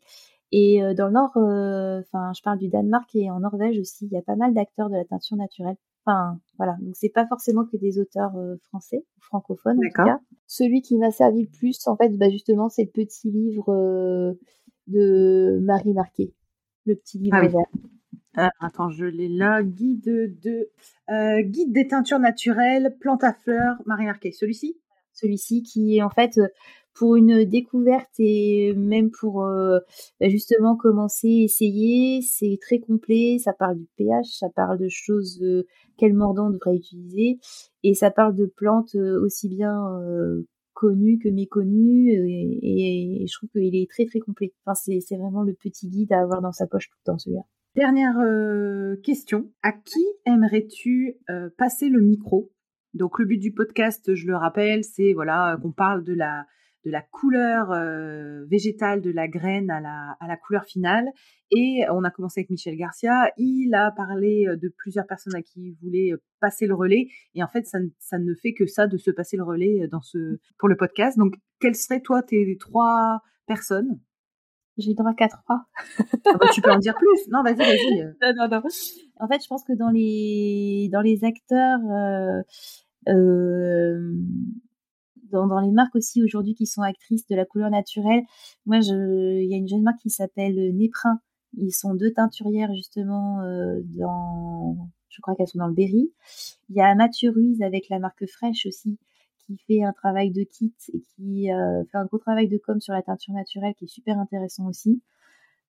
[0.52, 4.18] Et dans le Nord, enfin, je parle du Danemark et en Norvège aussi, il y
[4.18, 5.76] a pas mal d'acteurs de la teinture naturelle.
[6.08, 6.78] Enfin, voilà.
[6.80, 10.20] Donc, c'est pas forcément que des auteurs euh, français ou francophones, en tout cas.
[10.46, 14.34] Celui qui m'a servi le plus, en fait, bah, justement, c'est le petit livre euh,
[14.88, 16.34] de Marie Marquet.
[16.86, 18.52] Le petit livre ah, vert.
[18.62, 19.64] Attends, je l'ai là.
[19.64, 20.70] Guide de
[21.10, 24.32] euh, guide des teintures naturelles, plantes à fleurs, Marie Marquet.
[24.32, 24.80] Celui-ci?
[25.12, 26.40] Celui-ci qui est en fait
[26.98, 29.80] pour une découverte et même pour euh,
[30.20, 32.22] bah, justement commencer, essayer.
[32.22, 35.64] C'est très complet, ça parle du pH, ça parle de choses, euh,
[35.98, 37.40] quel mordant devrait utiliser,
[37.84, 39.84] et ça parle de plantes euh, aussi bien
[40.74, 44.54] connu que méconnu et, je trouve qu'il est très très complet.
[44.66, 47.42] Enfin, c'est vraiment le petit guide à avoir dans sa poche tout le temps celui-là.
[47.76, 51.18] Dernière question, à qui aimerais-tu
[51.58, 52.52] passer le micro?
[52.94, 56.46] Donc le but du podcast, je le rappelle, c'est voilà qu'on parle de la
[56.88, 61.06] de la couleur euh, végétale de la graine à la, à la couleur finale.
[61.52, 63.30] Et on a commencé avec Michel Garcia.
[63.38, 67.08] Il a parlé euh, de plusieurs personnes à qui il voulait euh, passer le relais.
[67.36, 70.02] Et en fait, ça, ça ne fait que ça de se passer le relais dans
[70.02, 71.18] ce, pour le podcast.
[71.18, 74.00] Donc, quelles seraient, toi, tes trois personnes?
[74.78, 75.66] J'ai droit qu'à trois.
[76.00, 77.28] Ah bah, tu peux en dire plus.
[77.32, 78.04] Non, vas-y, vas-y.
[78.22, 78.62] non, non, non.
[79.20, 81.80] En fait, je pense que dans les dans les acteurs,
[83.08, 84.14] euh,
[85.32, 88.24] dans, les marques aussi aujourd'hui qui sont actrices de la couleur naturelle.
[88.66, 91.20] Moi, il y a une jeune marque qui s'appelle Néprin.
[91.58, 96.12] Ils sont deux teinturières justement euh, dans, je crois qu'elles sont dans le Berry.
[96.70, 98.98] Il y a Mathieu Ruiz avec la marque Fresh aussi
[99.46, 102.82] qui fait un travail de kit et qui euh, fait un gros travail de com
[102.82, 105.02] sur la teinture naturelle qui est super intéressant aussi.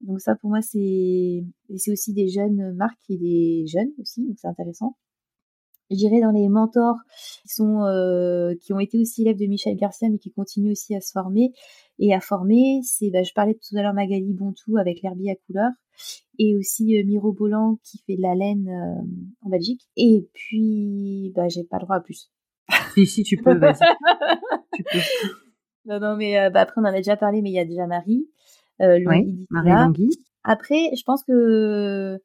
[0.01, 1.45] Donc ça pour moi c'est
[1.77, 4.97] c'est aussi des jeunes marques et des jeunes aussi donc c'est intéressant
[5.91, 6.97] je dirais dans les mentors
[7.43, 10.95] qui sont euh, qui ont été aussi élèves de Michel Garcia mais qui continuent aussi
[10.95, 11.53] à se former.
[11.99, 15.35] Et à former c'est bah, je parlais tout à l'heure Magali Bontou avec l'herbier à
[15.47, 15.71] couleur
[16.39, 19.83] et aussi euh, Miro Bolland qui fait de la laine euh, en Belgique.
[19.97, 22.31] Et puis bah j'ai pas le droit à plus.
[22.95, 23.79] Si si tu peux vas-y.
[24.75, 24.99] Tu peux.
[25.89, 27.87] Non non mais bah, après on en a déjà parlé mais il y a déjà
[27.87, 28.29] Marie
[28.83, 30.11] euh, oui, Marie
[30.43, 32.19] après je pense que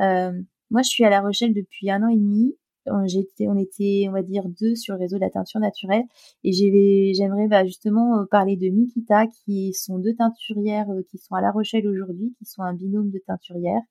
[0.00, 2.56] moi je suis à La Rochelle depuis un an et demi
[2.88, 6.04] on était, on va dire, deux sur le réseau de la teinture naturelle.
[6.44, 11.34] Et j'aimerais bah, justement euh, parler de Mikita, qui sont deux teinturières euh, qui sont
[11.34, 13.82] à La Rochelle aujourd'hui, qui sont un binôme de teinturières.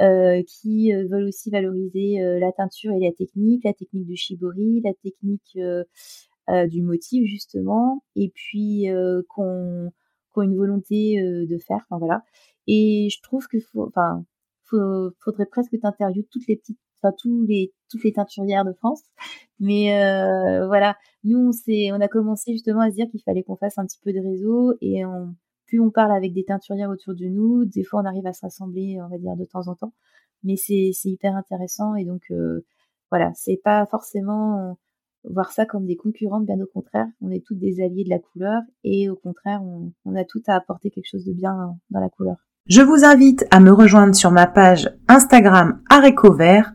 [0.00, 4.94] Euh, qui veulent aussi valoriser la teinture et la technique, la technique du shibori, la
[4.94, 5.58] technique
[6.68, 8.86] du motif justement, et puis
[9.28, 9.90] qu'on
[10.32, 11.84] qu une volonté de faire.
[11.90, 12.22] Enfin voilà.
[12.68, 13.56] Et je trouve que
[13.88, 14.24] enfin,
[14.68, 19.02] faudrait presque t'interviewer toutes les petites enfin tous les toutes les teinturières de France.
[19.60, 23.42] Mais euh, voilà, nous on s'est on a commencé justement à se dire qu'il fallait
[23.42, 25.34] qu'on fasse un petit peu de réseau et on,
[25.66, 28.42] plus on parle avec des teinturières autour de nous, des fois on arrive à se
[28.42, 29.92] rassembler, on va dire de temps en temps.
[30.44, 32.64] Mais c'est c'est hyper intéressant et donc euh,
[33.10, 34.76] voilà, c'est pas forcément
[35.24, 38.18] voir ça comme des concurrentes, bien au contraire, on est toutes des alliés de la
[38.18, 42.08] couleur et au contraire, on, a tout à apporter quelque chose de bien dans la
[42.08, 42.36] couleur.
[42.66, 45.82] Je vous invite à me rejoindre sur ma page Instagram
[46.36, 46.74] Vert